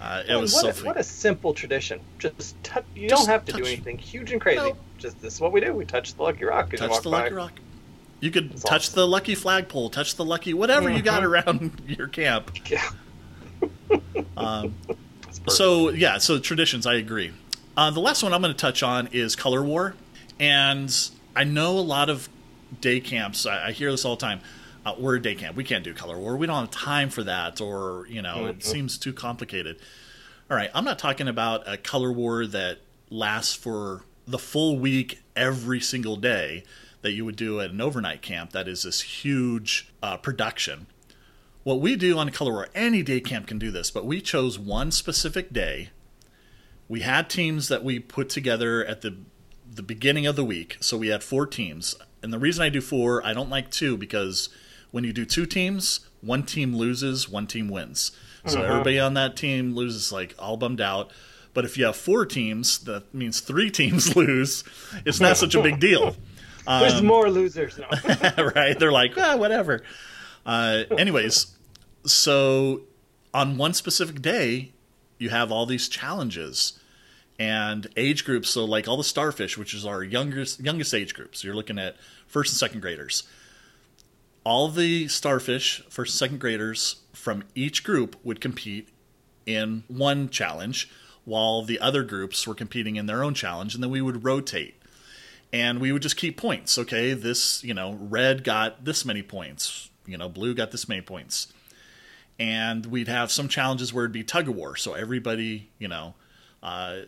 Uh, 0.00 0.22
it 0.28 0.36
was 0.36 0.52
what, 0.52 0.74
so 0.74 0.82
a, 0.82 0.86
what 0.86 0.96
a 0.98 1.02
simple 1.02 1.54
tradition. 1.54 2.00
Just 2.18 2.56
you 2.94 3.08
Just 3.08 3.22
don't 3.22 3.28
have 3.28 3.44
to 3.46 3.52
do 3.52 3.64
anything 3.64 3.96
huge 3.96 4.32
and 4.32 4.40
crazy. 4.40 4.58
No. 4.60 4.76
Just 4.98 5.20
this 5.22 5.34
is 5.34 5.40
what 5.40 5.52
we 5.52 5.60
do. 5.60 5.72
We 5.72 5.84
touch 5.84 6.14
the 6.14 6.22
lucky 6.22 6.44
rock 6.44 6.70
touch 6.70 7.02
the 7.02 7.10
by. 7.10 7.22
lucky 7.22 7.34
rock. 7.34 7.52
You 8.24 8.30
could 8.30 8.52
It's 8.52 8.62
touch 8.62 8.86
awesome. 8.88 8.94
the 8.94 9.06
lucky 9.06 9.34
flagpole, 9.34 9.90
touch 9.90 10.14
the 10.14 10.24
lucky 10.24 10.54
whatever 10.54 10.88
you 10.88 11.02
got 11.02 11.22
Mhm. 11.22 11.26
around 11.26 11.82
your 11.86 12.08
camp. 12.08 12.50
Yeah. 12.70 12.90
Um, 14.36 14.74
so 15.48 15.90
yeah, 15.90 16.16
so 16.16 16.38
traditions, 16.38 16.86
I 16.86 16.94
agree. 16.94 17.32
Uh, 17.76 17.90
the 17.90 18.00
last 18.00 18.22
one 18.22 18.32
I'm 18.32 18.40
going 18.40 18.54
to 18.54 18.58
touch 18.58 18.82
on 18.82 19.08
is 19.12 19.36
color 19.36 19.62
war, 19.62 19.94
and 20.40 20.90
I 21.36 21.44
know 21.44 21.78
a 21.78 21.80
lot 21.80 22.08
of 22.08 22.30
day 22.80 22.98
camps. 23.00 23.44
I, 23.44 23.66
I 23.68 23.72
hear 23.72 23.90
this 23.90 24.06
all 24.06 24.16
the 24.16 24.20
time. 24.20 24.40
Uh, 24.86 24.94
we're 24.98 25.16
a 25.16 25.22
day 25.22 25.34
camp. 25.34 25.54
We 25.54 25.64
can't 25.64 25.84
do 25.84 25.92
color 25.92 26.18
war. 26.18 26.36
We 26.38 26.46
don't 26.46 26.60
have 26.60 26.70
time 26.70 27.10
for 27.10 27.24
that, 27.24 27.60
or 27.60 28.06
you 28.08 28.22
know, 28.22 28.46
it 28.46 28.60
Mhm. 28.60 28.62
seems 28.64 28.96
too 28.96 29.12
complicated. 29.12 29.76
All 30.50 30.56
right, 30.56 30.70
I'm 30.74 30.84
not 30.86 30.98
talking 30.98 31.28
about 31.28 31.68
a 31.70 31.76
color 31.76 32.10
war 32.10 32.46
that 32.46 32.78
lasts 33.10 33.54
for 33.54 34.02
the 34.26 34.38
full 34.38 34.78
week 34.78 35.20
every 35.36 35.80
single 35.80 36.16
day 36.16 36.64
that 37.04 37.12
you 37.12 37.22
would 37.24 37.36
do 37.36 37.60
at 37.60 37.70
an 37.70 37.82
overnight 37.82 38.22
camp. 38.22 38.50
That 38.52 38.66
is 38.66 38.82
this 38.82 39.02
huge 39.02 39.88
uh, 40.02 40.16
production. 40.16 40.86
What 41.62 41.78
we 41.80 41.96
do 41.96 42.16
on 42.18 42.30
Color 42.30 42.52
War, 42.52 42.68
any 42.74 43.02
day 43.02 43.20
camp 43.20 43.46
can 43.46 43.58
do 43.58 43.70
this, 43.70 43.90
but 43.90 44.06
we 44.06 44.22
chose 44.22 44.58
one 44.58 44.90
specific 44.90 45.52
day. 45.52 45.90
We 46.88 47.00
had 47.00 47.28
teams 47.30 47.68
that 47.68 47.84
we 47.84 47.98
put 48.00 48.28
together 48.28 48.84
at 48.84 49.02
the 49.02 49.16
the 49.70 49.82
beginning 49.82 50.24
of 50.26 50.36
the 50.36 50.44
week, 50.44 50.76
so 50.80 50.96
we 50.96 51.08
had 51.08 51.22
four 51.24 51.46
teams. 51.46 51.94
And 52.22 52.32
the 52.32 52.38
reason 52.38 52.62
I 52.62 52.68
do 52.68 52.80
four, 52.80 53.26
I 53.26 53.32
don't 53.34 53.50
like 53.50 53.70
two 53.70 53.96
because 53.96 54.48
when 54.92 55.02
you 55.04 55.12
do 55.12 55.24
two 55.24 55.46
teams, 55.46 56.00
one 56.20 56.44
team 56.44 56.74
loses, 56.76 57.28
one 57.28 57.46
team 57.48 57.68
wins. 57.68 58.12
So 58.46 58.58
Mhm. 58.60 58.68
everybody 58.68 58.98
on 59.00 59.14
that 59.14 59.36
team 59.36 59.74
loses 59.74 60.12
like 60.12 60.34
all 60.38 60.56
bummed 60.56 60.80
out. 60.80 61.10
But 61.54 61.64
if 61.64 61.76
you 61.76 61.86
have 61.86 61.96
four 61.96 62.24
teams, 62.24 62.78
that 62.84 63.12
means 63.12 63.40
three 63.40 63.68
teams 63.80 64.14
lose. 64.14 64.62
It's 65.04 65.18
not 65.20 65.36
such 65.36 65.54
a 65.54 65.62
big 65.62 65.80
deal. 65.80 66.16
There's 66.66 67.02
more 67.02 67.30
losers. 67.30 67.78
No. 67.78 67.88
right? 68.54 68.78
They're 68.78 68.92
like, 68.92 69.12
ah, 69.16 69.36
whatever. 69.36 69.82
Uh, 70.46 70.84
anyways, 70.98 71.54
so 72.06 72.82
on 73.32 73.56
one 73.56 73.74
specific 73.74 74.22
day, 74.22 74.72
you 75.18 75.30
have 75.30 75.50
all 75.50 75.66
these 75.66 75.88
challenges 75.88 76.78
and 77.38 77.86
age 77.96 78.24
groups. 78.24 78.50
So, 78.50 78.64
like 78.64 78.88
all 78.88 78.96
the 78.96 79.04
starfish, 79.04 79.58
which 79.58 79.74
is 79.74 79.84
our 79.84 80.02
youngest 80.02 80.60
youngest 80.60 80.94
age 80.94 81.14
groups. 81.14 81.40
So 81.40 81.46
you're 81.46 81.56
looking 81.56 81.78
at 81.78 81.96
first 82.26 82.52
and 82.52 82.58
second 82.58 82.80
graders. 82.80 83.24
All 84.44 84.68
the 84.68 85.08
starfish, 85.08 85.82
first 85.88 86.12
and 86.12 86.18
second 86.18 86.40
graders 86.40 86.96
from 87.12 87.44
each 87.54 87.82
group 87.82 88.16
would 88.22 88.40
compete 88.40 88.88
in 89.46 89.84
one 89.88 90.28
challenge, 90.28 90.90
while 91.24 91.62
the 91.62 91.80
other 91.80 92.02
groups 92.02 92.46
were 92.46 92.54
competing 92.54 92.96
in 92.96 93.06
their 93.06 93.22
own 93.22 93.34
challenge, 93.34 93.74
and 93.74 93.82
then 93.82 93.90
we 93.90 94.02
would 94.02 94.24
rotate. 94.24 94.74
And 95.54 95.80
we 95.80 95.92
would 95.92 96.02
just 96.02 96.16
keep 96.16 96.36
points. 96.36 96.76
Okay, 96.76 97.12
this, 97.12 97.62
you 97.62 97.74
know, 97.74 97.96
red 98.00 98.42
got 98.42 98.84
this 98.84 99.04
many 99.04 99.22
points, 99.22 99.88
you 100.04 100.18
know, 100.18 100.28
blue 100.28 100.52
got 100.52 100.72
this 100.72 100.88
many 100.88 101.00
points. 101.00 101.46
And 102.40 102.84
we'd 102.86 103.06
have 103.06 103.30
some 103.30 103.46
challenges 103.46 103.94
where 103.94 104.04
it'd 104.04 104.12
be 104.12 104.24
tug 104.24 104.48
of 104.48 104.56
war. 104.56 104.74
So 104.74 104.94
everybody, 104.94 105.70
you 105.78 105.86
know, 105.86 106.14
uh, 106.60 107.02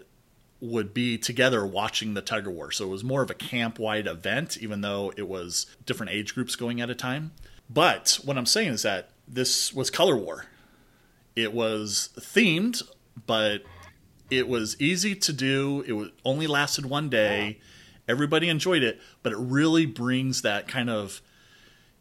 would 0.61 0.95
be 0.95 1.19
together 1.19 1.67
watching 1.67 2.15
the 2.15 2.23
tug 2.23 2.47
of 2.47 2.53
war. 2.53 2.71
So 2.71 2.85
it 2.85 2.91
was 2.91 3.03
more 3.03 3.21
of 3.21 3.33
a 3.33 3.35
camp 3.35 3.81
wide 3.81 4.07
event, 4.07 4.57
even 4.59 4.81
though 4.81 5.13
it 5.17 5.27
was 5.27 5.67
different 5.85 6.13
age 6.13 6.33
groups 6.33 6.55
going 6.55 6.81
at 6.81 6.89
a 6.89 6.95
time. 6.95 7.33
But 7.69 8.21
what 8.23 8.39
I'm 8.39 8.47
saying 8.47 8.75
is 8.75 8.83
that 8.83 9.11
this 9.27 9.73
was 9.73 9.91
color 9.91 10.17
war. 10.17 10.47
It 11.35 11.53
was 11.53 12.11
themed, 12.17 12.85
but 13.27 13.65
it 14.31 14.47
was 14.47 14.81
easy 14.81 15.17
to 15.17 15.33
do. 15.33 15.83
It 15.85 16.13
only 16.25 16.47
lasted 16.47 16.87
one 16.87 17.09
day. 17.09 17.59
Everybody 18.09 18.49
enjoyed 18.49 18.83
it, 18.83 19.01
but 19.23 19.33
it 19.33 19.39
really 19.39 19.87
brings 19.87 20.43
that 20.43 20.69
kind 20.69 20.89
of 20.91 21.21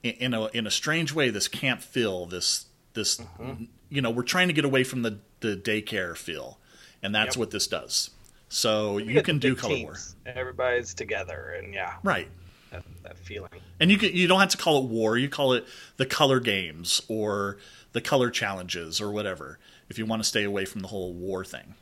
in 0.04 0.34
a 0.34 0.48
in 0.48 0.68
a 0.68 0.72
strange 0.72 1.14
way 1.14 1.30
this 1.30 1.48
camp 1.48 1.82
feel 1.82 2.26
this 2.26 2.66
this 2.94 3.18
mm-hmm. 3.18 3.66
you 3.90 4.02
know 4.02 4.12
we're 4.12 4.24
trying 4.24 4.48
to 4.48 4.54
get 4.54 4.66
away 4.66 4.84
from 4.84 5.02
the 5.02 5.20
the 5.40 5.56
daycare 5.56 6.16
feel 6.16 6.60
and 7.02 7.14
that's 7.14 7.36
Yep. 7.36 7.40
what 7.40 7.52
this 7.52 7.68
does 7.68 8.12
so 8.50 8.98
you, 9.00 9.14
get 9.14 9.26
can 9.26 9.40
do 9.40 9.56
color 9.56 9.78
war. 9.78 9.98
Everybody's 10.26 10.94
together, 10.94 11.56
and 11.58 11.74
yeah, 11.74 11.96
right 12.04 12.30
that, 12.72 12.84
that 13.04 13.18
feeling. 13.18 13.50
and 13.80 13.90
you 13.90 13.98
can 13.98 14.14
you 14.14 14.28
don't 14.28 14.40
have 14.40 14.50
to 14.50 14.58
call 14.58 14.84
it 14.84 14.90
war 14.90 15.18
you 15.18 15.30
call 15.30 15.54
it 15.54 15.66
the 15.98 16.06
color 16.06 16.40
games 16.40 17.02
or 17.08 17.58
the 17.94 18.02
color 18.02 18.30
challenges 18.30 19.02
or 19.02 19.12
whatever 19.12 19.58
if 19.90 19.98
you 19.98 20.06
want 20.06 20.22
to 20.22 20.28
stay 20.28 20.44
away 20.44 20.66
from 20.66 20.82
the 20.82 20.88
whole 20.88 21.14
war 21.14 21.44
thing 21.44 21.74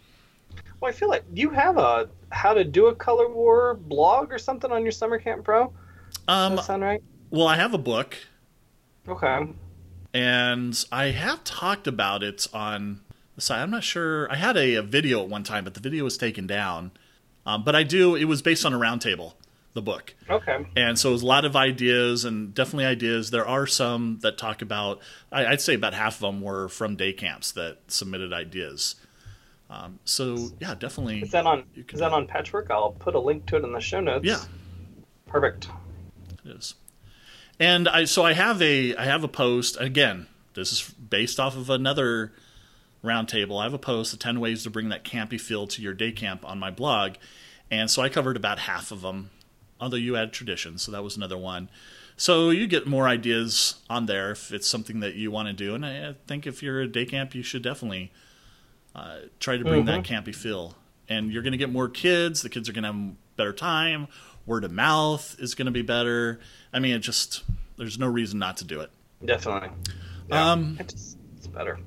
Well, 0.84 0.90
I 0.90 0.94
feel 0.94 1.08
like 1.08 1.24
you 1.34 1.50
have 1.52 1.78
a 1.78 2.10
how 2.30 2.54
to 2.54 2.66
do 2.66 2.88
a 2.88 2.96
color 2.96 3.30
war 3.30 3.76
blog 3.76 4.34
or 4.34 4.38
something 4.38 4.70
on 4.70 4.84
your 4.84 4.92
summer 4.92 5.18
camp 5.18 5.46
pro. 5.46 5.72
Um 6.28 6.58
sound 6.58 6.84
right? 6.84 7.02
well 7.30 7.48
i 7.48 7.56
have 7.56 7.74
a 7.74 7.78
book 7.78 8.18
Okay. 9.08 9.48
and 10.14 10.84
I 10.92 11.06
have 11.12 11.42
talked 11.46 11.88
about 11.88 12.22
it 12.22 12.48
on 12.54 13.00
the 13.36 13.42
site. 13.42 13.60
I'm 13.62 13.72
not 13.72 13.86
sure. 13.86 14.30
I 14.30 14.36
had 14.36 14.58
a, 14.58 14.76
a 14.76 14.82
video 14.82 15.24
at 15.24 15.30
one 15.30 15.44
time, 15.44 15.64
but 15.64 15.74
the 15.74 15.80
video 15.80 16.04
was 16.04 16.18
taken 16.18 16.48
down. 16.48 16.92
Um, 17.46 17.64
but 17.64 17.76
I 17.78 17.84
do. 17.84 18.16
It 18.16 18.26
was 18.26 18.42
based 18.42 18.66
on 18.66 18.74
a 18.74 18.78
roundtable, 18.78 19.34
the 19.74 19.82
book, 19.82 20.14
Okay. 20.30 20.66
and 20.76 21.00
so 21.00 21.10
it 21.10 21.14
was 21.14 21.22
a 21.22 21.26
lot 21.26 21.46
of 21.46 21.56
ideas 21.56 22.26
and 22.26 22.54
definitely 22.54 22.86
ideas. 22.86 23.32
There 23.32 23.48
are 23.48 23.68
some 23.68 24.20
that 24.22 24.38
talk 24.38 24.62
about. 24.62 25.00
I, 25.32 25.46
I'd 25.46 25.62
say 25.62 25.76
about 25.76 25.94
half 25.94 26.16
of 26.16 26.20
them 26.22 26.42
were 26.42 26.68
from 26.68 26.98
day 26.98 27.14
camps 27.14 27.54
that 27.54 27.80
submitted 27.88 28.34
ideas. 28.34 28.96
Um, 29.74 30.00
so 30.06 30.50
yeah, 30.60 30.76
definitely. 30.76 31.22
Is 31.22 31.32
that 31.32 31.46
on? 31.46 31.64
Is 31.76 32.00
that 32.00 32.12
on 32.12 32.28
Patchwork? 32.28 32.70
I'll 32.70 32.92
put 32.92 33.16
a 33.16 33.20
link 33.20 33.48
to 33.48 33.56
it 33.56 33.64
in 33.64 33.72
the 33.72 33.80
show 33.80 34.00
notes. 34.00 34.26
Yeah, 34.26 34.40
Perfect. 35.26 35.68
it 36.46 36.52
is. 36.52 36.76
And 37.60 37.88
I 37.88 38.06
so 38.06 38.24
I 38.24 38.34
have 38.34 38.62
a 38.62 38.96
I 38.96 39.06
have 39.06 39.24
a 39.24 39.28
post 39.28 39.78
again. 39.80 40.28
This 40.54 40.72
is 40.72 40.82
based 40.92 41.40
off 41.40 41.58
of 41.58 41.70
another 41.72 42.34
roundtable. 43.04 43.60
I 43.60 43.64
have 43.64 43.74
a 43.74 43.80
post, 43.80 44.12
the 44.12 44.18
ten 44.18 44.40
ways 44.40 44.64
to 44.64 44.70
bring 44.70 44.90
that 44.90 45.04
campy 45.04 45.42
feel 45.42 45.66
to 45.68 45.82
your 45.82 45.94
day 45.94 46.12
camp 46.12 46.48
on 46.48 46.60
my 46.60 46.70
blog, 46.70 47.14
and 47.72 47.90
so 47.90 48.04
I 48.04 48.10
covered 48.10 48.38
about 48.38 48.60
half 48.60 48.92
of 48.92 49.02
them. 49.02 49.32
Although 49.82 49.98
you 49.98 50.16
add 50.16 50.34
traditions, 50.34 50.84
so 50.84 50.92
that 50.92 51.04
was 51.04 51.18
another 51.18 51.38
one. 51.38 51.70
So 52.16 52.52
you 52.52 52.68
get 52.68 52.86
more 52.86 53.08
ideas 53.08 53.82
on 53.90 54.06
there 54.06 54.32
if 54.32 54.54
it's 54.54 54.68
something 54.68 55.00
that 55.00 55.16
you 55.16 55.32
want 55.32 55.48
to 55.48 55.54
do. 55.54 55.74
And 55.74 55.84
I 55.84 56.14
think 56.28 56.46
if 56.46 56.62
you're 56.62 56.82
a 56.82 56.88
day 56.88 57.06
camp, 57.06 57.34
you 57.34 57.42
should 57.42 57.64
definitely 57.64 58.12
uh, 58.96 59.18
try 59.40 59.58
to 59.58 59.64
bring 59.64 59.86
that 59.86 60.04
campy 60.04 60.34
feel. 60.34 60.76
And 61.10 61.32
you're 61.32 61.44
going 61.44 61.52
to 61.54 61.58
get 61.58 61.72
more 61.72 61.90
kids. 61.90 62.42
The 62.42 62.50
kids 62.50 62.70
are 62.70 62.74
going 62.74 62.84
to 62.84 62.94
have 62.94 63.36
better 63.36 63.54
time. 63.54 64.08
Word 64.46 64.64
of 64.64 64.72
mouth 64.72 65.36
is 65.40 65.56
going 65.56 65.66
to 65.66 65.72
be 65.72 65.82
better. 65.82 66.40
I 66.72 66.80
mean, 66.80 66.96
it 66.96 67.00
just 67.00 67.44
there's 67.78 68.00
no 68.00 68.08
reason 68.08 68.40
not 68.40 68.58
to 68.58 68.66
do 68.66 68.82
it. 68.82 68.92
Definitely. 69.24 69.70
Yeah. 70.30 70.52
Um, 70.52 70.78
it 70.80 70.94
it's 70.94 71.48
better. 71.48 71.80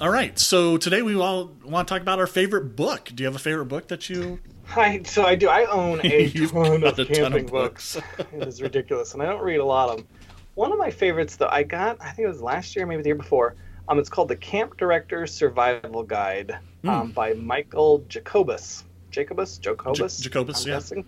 All 0.00 0.10
right. 0.10 0.38
So 0.38 0.76
today 0.76 1.02
we 1.02 1.14
all 1.14 1.52
want 1.64 1.88
to 1.88 1.94
talk 1.94 2.02
about 2.02 2.18
our 2.18 2.26
favorite 2.26 2.76
book. 2.76 3.10
Do 3.14 3.22
you 3.22 3.26
have 3.26 3.36
a 3.36 3.38
favorite 3.38 3.66
book 3.66 3.88
that 3.88 4.08
you? 4.10 4.40
I 4.76 5.02
so 5.04 5.24
I 5.24 5.34
do. 5.34 5.48
I 5.48 5.64
own 5.66 6.00
a 6.02 6.24
You've 6.34 6.52
ton 6.52 6.74
of 6.74 6.80
got 6.82 6.98
a 6.98 7.04
ton 7.04 7.14
camping 7.14 7.44
of 7.44 7.50
books. 7.50 7.96
it 8.18 8.48
is 8.48 8.62
ridiculous, 8.62 9.14
and 9.14 9.22
I 9.22 9.26
don't 9.26 9.42
read 9.42 9.60
a 9.60 9.64
lot 9.64 9.90
of 9.90 9.98
them. 9.98 10.06
One 10.54 10.72
of 10.72 10.78
my 10.78 10.90
favorites, 10.90 11.36
though, 11.36 11.48
I 11.50 11.62
got. 11.62 11.98
I 12.00 12.10
think 12.10 12.26
it 12.26 12.28
was 12.28 12.42
last 12.42 12.76
year, 12.76 12.84
maybe 12.84 13.02
the 13.02 13.08
year 13.08 13.14
before. 13.14 13.54
Um, 13.88 13.98
it's 13.98 14.08
called 14.08 14.28
the 14.28 14.36
Camp 14.36 14.76
Director 14.76 15.26
Survival 15.26 16.02
Guide 16.02 16.58
um, 16.84 17.10
by 17.12 17.32
Michael 17.34 18.04
Jacobus. 18.08 18.84
Jacobus, 19.10 19.58
Jacobus, 19.58 19.98
Ja- 19.98 20.24
Jacobus, 20.24 20.62
I'm 20.62 20.68
yeah. 20.68 20.74
guessing. 20.76 21.04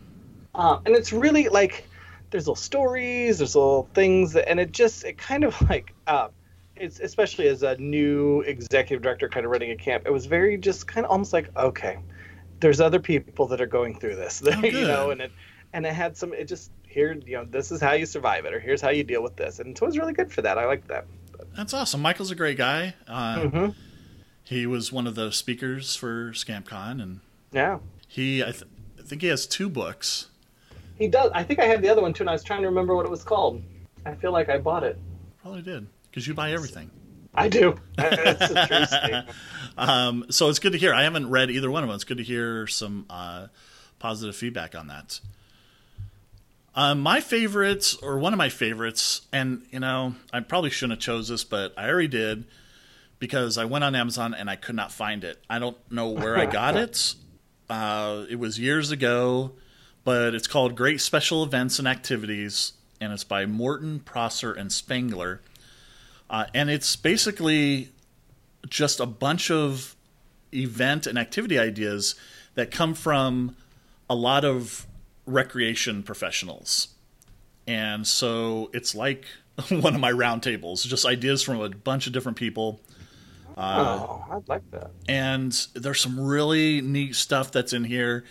Um, 0.54 0.82
and 0.86 0.94
it's 0.94 1.12
really 1.12 1.48
like 1.48 1.88
there's 2.30 2.44
little 2.44 2.54
stories, 2.54 3.38
there's 3.38 3.54
little 3.54 3.88
things, 3.94 4.32
that, 4.34 4.48
and 4.48 4.60
it 4.60 4.72
just 4.72 5.04
it 5.04 5.18
kind 5.18 5.44
of 5.44 5.60
like 5.70 5.94
uh, 6.06 6.28
it's 6.76 7.00
especially 7.00 7.48
as 7.48 7.62
a 7.62 7.76
new 7.76 8.40
executive 8.42 9.02
director, 9.02 9.28
kind 9.28 9.46
of 9.46 9.52
running 9.52 9.70
a 9.70 9.76
camp. 9.76 10.04
It 10.06 10.12
was 10.12 10.26
very 10.26 10.56
just 10.56 10.86
kind 10.86 11.04
of 11.04 11.10
almost 11.10 11.32
like 11.32 11.54
okay, 11.56 11.98
there's 12.60 12.80
other 12.80 13.00
people 13.00 13.46
that 13.48 13.60
are 13.60 13.66
going 13.66 13.98
through 13.98 14.16
this, 14.16 14.42
you 14.62 14.70
good. 14.70 14.88
know, 14.88 15.10
and 15.10 15.20
it 15.20 15.32
and 15.72 15.86
it 15.86 15.92
had 15.92 16.16
some. 16.16 16.32
It 16.32 16.44
just 16.44 16.70
here, 16.86 17.18
you 17.26 17.36
know, 17.36 17.44
this 17.44 17.72
is 17.72 17.80
how 17.80 17.92
you 17.92 18.06
survive 18.06 18.44
it, 18.44 18.54
or 18.54 18.60
here's 18.60 18.80
how 18.80 18.90
you 18.90 19.02
deal 19.04 19.22
with 19.22 19.36
this, 19.36 19.58
and 19.58 19.76
so 19.76 19.86
it 19.86 19.88
was 19.88 19.98
really 19.98 20.12
good 20.12 20.32
for 20.32 20.42
that. 20.42 20.58
I 20.58 20.66
like 20.66 20.86
that. 20.88 21.06
That's 21.56 21.72
awesome. 21.74 22.02
Michael's 22.02 22.30
a 22.30 22.34
great 22.34 22.56
guy. 22.58 22.94
Uh, 23.08 23.46
hmm 23.48 23.66
He 24.42 24.66
was 24.66 24.92
one 24.92 25.06
of 25.06 25.14
the 25.14 25.30
speakers 25.32 25.96
for 25.96 26.30
ScampCon, 26.32 27.00
and 27.02 27.20
Yeah, 27.52 27.78
he 28.08 28.42
I, 28.42 28.50
th- 28.52 28.64
I 28.98 29.02
think 29.02 29.22
he 29.22 29.28
has 29.28 29.46
two 29.46 29.68
books. 29.68 30.28
he 30.98 31.08
does. 31.08 31.30
I 31.34 31.42
think 31.42 31.60
I 31.60 31.64
had 31.66 31.82
the 31.82 31.88
other 31.88 32.02
one 32.02 32.12
too, 32.12 32.22
and 32.24 32.30
I 32.30 32.32
was 32.32 32.44
trying 32.44 32.62
to 32.62 32.68
remember 32.68 32.94
what 32.94 33.06
it 33.06 33.10
was 33.10 33.22
called. 33.22 33.62
I 34.06 34.14
feel 34.14 34.32
like 34.32 34.48
I 34.48 34.58
bought 34.58 34.82
it. 34.84 34.98
Probably 35.42 35.62
did 35.62 35.86
because 36.10 36.26
you 36.26 36.34
buy 36.34 36.52
everything. 36.52 36.90
I 37.34 37.48
do. 37.48 37.74
That's 37.96 38.50
a 38.50 38.66
true 38.66 38.84
statement. 38.86 39.28
Um, 39.76 40.26
so 40.30 40.50
it's 40.50 40.60
good 40.60 40.70
to 40.70 40.78
hear. 40.78 40.94
I 40.94 41.02
haven't 41.02 41.28
read 41.30 41.50
either 41.50 41.68
one 41.68 41.82
of 41.82 41.88
them. 41.88 41.96
It's 41.96 42.04
good 42.04 42.18
to 42.18 42.22
hear 42.22 42.68
some 42.68 43.06
uh, 43.10 43.48
positive 43.98 44.36
feedback 44.36 44.76
on 44.76 44.86
that. 44.86 45.18
Um, 46.76 47.00
my 47.00 47.20
favorites, 47.20 47.94
or 47.94 48.18
one 48.18 48.32
of 48.32 48.38
my 48.38 48.48
favorites, 48.48 49.22
and 49.32 49.64
you 49.70 49.78
know, 49.78 50.14
I 50.32 50.40
probably 50.40 50.70
shouldn't 50.70 50.98
have 50.98 51.04
chose 51.04 51.28
this, 51.28 51.44
but 51.44 51.72
I 51.76 51.88
already 51.88 52.08
did 52.08 52.44
because 53.20 53.56
I 53.58 53.64
went 53.64 53.84
on 53.84 53.94
Amazon 53.94 54.34
and 54.34 54.50
I 54.50 54.56
could 54.56 54.74
not 54.74 54.90
find 54.90 55.22
it. 55.22 55.42
I 55.48 55.58
don't 55.58 55.76
know 55.90 56.08
where 56.08 56.36
I 56.36 56.46
got 56.46 56.76
it. 56.76 57.14
Uh, 57.70 58.24
it 58.28 58.36
was 58.36 58.58
years 58.58 58.90
ago, 58.90 59.52
but 60.02 60.34
it's 60.34 60.48
called 60.48 60.74
Great 60.74 61.00
Special 61.00 61.44
Events 61.44 61.78
and 61.78 61.86
Activities, 61.86 62.72
and 63.00 63.12
it's 63.12 63.24
by 63.24 63.46
Morton, 63.46 64.00
Prosser, 64.00 64.52
and 64.52 64.72
Spangler. 64.72 65.40
Uh, 66.28 66.46
and 66.52 66.70
it's 66.70 66.96
basically 66.96 67.90
just 68.68 68.98
a 68.98 69.06
bunch 69.06 69.50
of 69.50 69.94
event 70.52 71.06
and 71.06 71.18
activity 71.18 71.58
ideas 71.58 72.16
that 72.54 72.70
come 72.70 72.94
from 72.94 73.56
a 74.10 74.14
lot 74.14 74.44
of 74.44 74.86
recreation 75.26 76.02
professionals. 76.02 76.88
And 77.66 78.06
so 78.06 78.70
it's 78.72 78.94
like 78.94 79.26
one 79.68 79.94
of 79.94 80.00
my 80.00 80.12
roundtables, 80.12 80.86
just 80.86 81.06
ideas 81.06 81.42
from 81.42 81.60
a 81.60 81.68
bunch 81.70 82.06
of 82.06 82.12
different 82.12 82.38
people. 82.38 82.80
Uh, 83.56 83.98
oh, 84.00 84.24
I'd 84.32 84.48
like 84.48 84.68
that. 84.72 84.90
And 85.08 85.52
there's 85.74 86.00
some 86.00 86.18
really 86.18 86.80
neat 86.80 87.14
stuff 87.14 87.52
that's 87.52 87.72
in 87.72 87.84
here. 87.84 88.24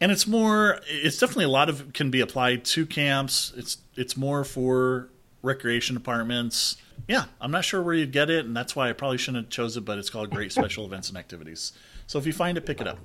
And 0.00 0.12
it's 0.12 0.26
more 0.26 0.80
it's 0.86 1.18
definitely 1.18 1.46
a 1.46 1.50
lot 1.50 1.68
of 1.68 1.92
can 1.92 2.10
be 2.10 2.20
applied 2.20 2.64
to 2.66 2.86
camps. 2.86 3.52
It's 3.56 3.78
it's 3.96 4.16
more 4.16 4.44
for 4.44 5.08
recreation 5.42 5.94
departments. 5.94 6.76
Yeah, 7.08 7.24
I'm 7.40 7.50
not 7.50 7.64
sure 7.64 7.82
where 7.82 7.94
you'd 7.94 8.12
get 8.12 8.30
it, 8.30 8.44
and 8.44 8.56
that's 8.56 8.76
why 8.76 8.90
I 8.90 8.92
probably 8.92 9.18
shouldn't 9.18 9.44
have 9.44 9.50
chose 9.50 9.76
it, 9.76 9.84
but 9.84 9.98
it's 9.98 10.10
called 10.10 10.30
Great 10.30 10.52
Special 10.60 10.84
Events 10.84 11.08
and 11.08 11.18
Activities. 11.18 11.72
So 12.06 12.18
if 12.18 12.26
you 12.26 12.32
find 12.32 12.56
it, 12.56 12.66
pick 12.66 12.80
it 12.80 12.86
up. 12.86 12.98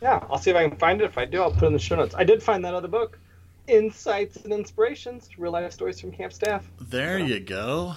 Yeah, 0.00 0.24
I'll 0.30 0.38
see 0.38 0.50
if 0.50 0.56
I 0.56 0.68
can 0.68 0.78
find 0.78 1.00
it. 1.00 1.04
If 1.04 1.18
I 1.18 1.24
do, 1.24 1.42
I'll 1.42 1.50
put 1.50 1.64
it 1.64 1.66
in 1.66 1.72
the 1.72 1.78
show 1.78 1.96
notes. 1.96 2.14
I 2.16 2.24
did 2.24 2.42
find 2.42 2.64
that 2.64 2.74
other 2.74 2.88
book, 2.88 3.18
Insights 3.66 4.36
and 4.36 4.52
Inspirations: 4.52 5.28
Real 5.38 5.52
Life 5.52 5.72
Stories 5.72 6.00
from 6.00 6.12
Camp 6.12 6.32
Staff. 6.32 6.68
There 6.80 7.18
you 7.18 7.40
go. 7.40 7.94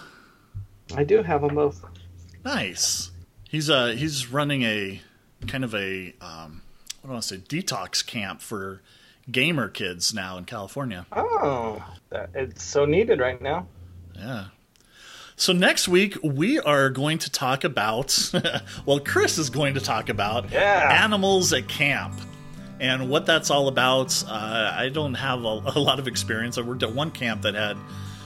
I 0.96 1.04
do 1.04 1.22
have 1.22 1.42
them 1.42 1.56
both. 1.56 1.84
Nice. 2.44 3.12
He's 3.48 3.70
uh 3.70 3.88
he's 3.88 4.28
running 4.28 4.64
a 4.64 5.02
kind 5.48 5.64
of 5.64 5.74
a 5.76 6.14
um, 6.22 6.62
what 7.02 7.08
do 7.08 7.10
I 7.10 7.12
want 7.12 7.24
to 7.24 7.30
say 7.30 7.38
detox 7.38 8.06
camp 8.06 8.42
for 8.42 8.82
gamer 9.32 9.70
kids 9.70 10.14
now 10.14 10.38
in 10.38 10.46
California. 10.46 11.06
Oh, 11.12 11.84
that, 12.10 12.30
it's 12.34 12.64
so 12.64 12.86
needed 12.86 13.20
right 13.20 13.42
now. 13.42 13.68
Yeah. 14.16 14.46
So 15.40 15.54
next 15.54 15.88
week 15.88 16.18
we 16.22 16.60
are 16.60 16.90
going 16.90 17.20
to 17.20 17.32
talk 17.32 17.64
about 17.64 18.30
well 18.86 19.00
Chris 19.00 19.38
is 19.38 19.50
going 19.50 19.76
to 19.76 19.80
talk 19.80 20.10
about 20.10 20.52
Yeah. 20.52 21.02
animals 21.02 21.54
at 21.54 21.70
camp 21.70 22.14
and 22.82 23.10
what 23.10 23.26
that's 23.26 23.50
all 23.50 23.70
about. 23.70 24.22
Uh, 24.28 24.74
I 24.76 24.90
don't 24.90 25.14
have 25.14 25.40
a, 25.46 25.62
a 25.76 25.80
lot 25.80 25.98
of 25.98 26.08
experience. 26.10 26.58
I 26.58 26.62
worked 26.62 26.84
at 26.84 26.94
one 26.94 27.12
camp 27.12 27.44
that 27.44 27.54
had 27.56 27.78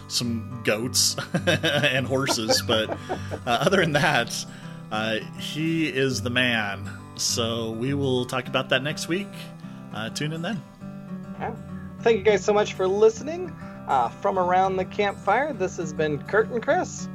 some 0.07 0.61
goats 0.63 1.15
and 1.47 2.07
horses, 2.07 2.63
but 2.65 2.89
uh, 2.89 2.97
other 3.45 3.77
than 3.77 3.91
that, 3.93 4.45
uh, 4.91 5.17
he 5.39 5.87
is 5.87 6.21
the 6.23 6.29
man. 6.31 6.89
So 7.15 7.71
we 7.73 7.93
will 7.93 8.25
talk 8.25 8.47
about 8.47 8.69
that 8.69 8.81
next 8.81 9.07
week. 9.07 9.27
Uh, 9.93 10.09
tune 10.09 10.33
in 10.33 10.41
then. 10.41 10.61
Thank 12.01 12.17
you 12.17 12.23
guys 12.23 12.43
so 12.43 12.53
much 12.53 12.73
for 12.73 12.87
listening. 12.87 13.55
Uh, 13.87 14.09
from 14.09 14.39
around 14.39 14.77
the 14.77 14.85
campfire, 14.85 15.53
this 15.53 15.77
has 15.77 15.91
been 15.91 16.21
Curt 16.23 16.49
and 16.49 16.63
Chris. 16.63 17.09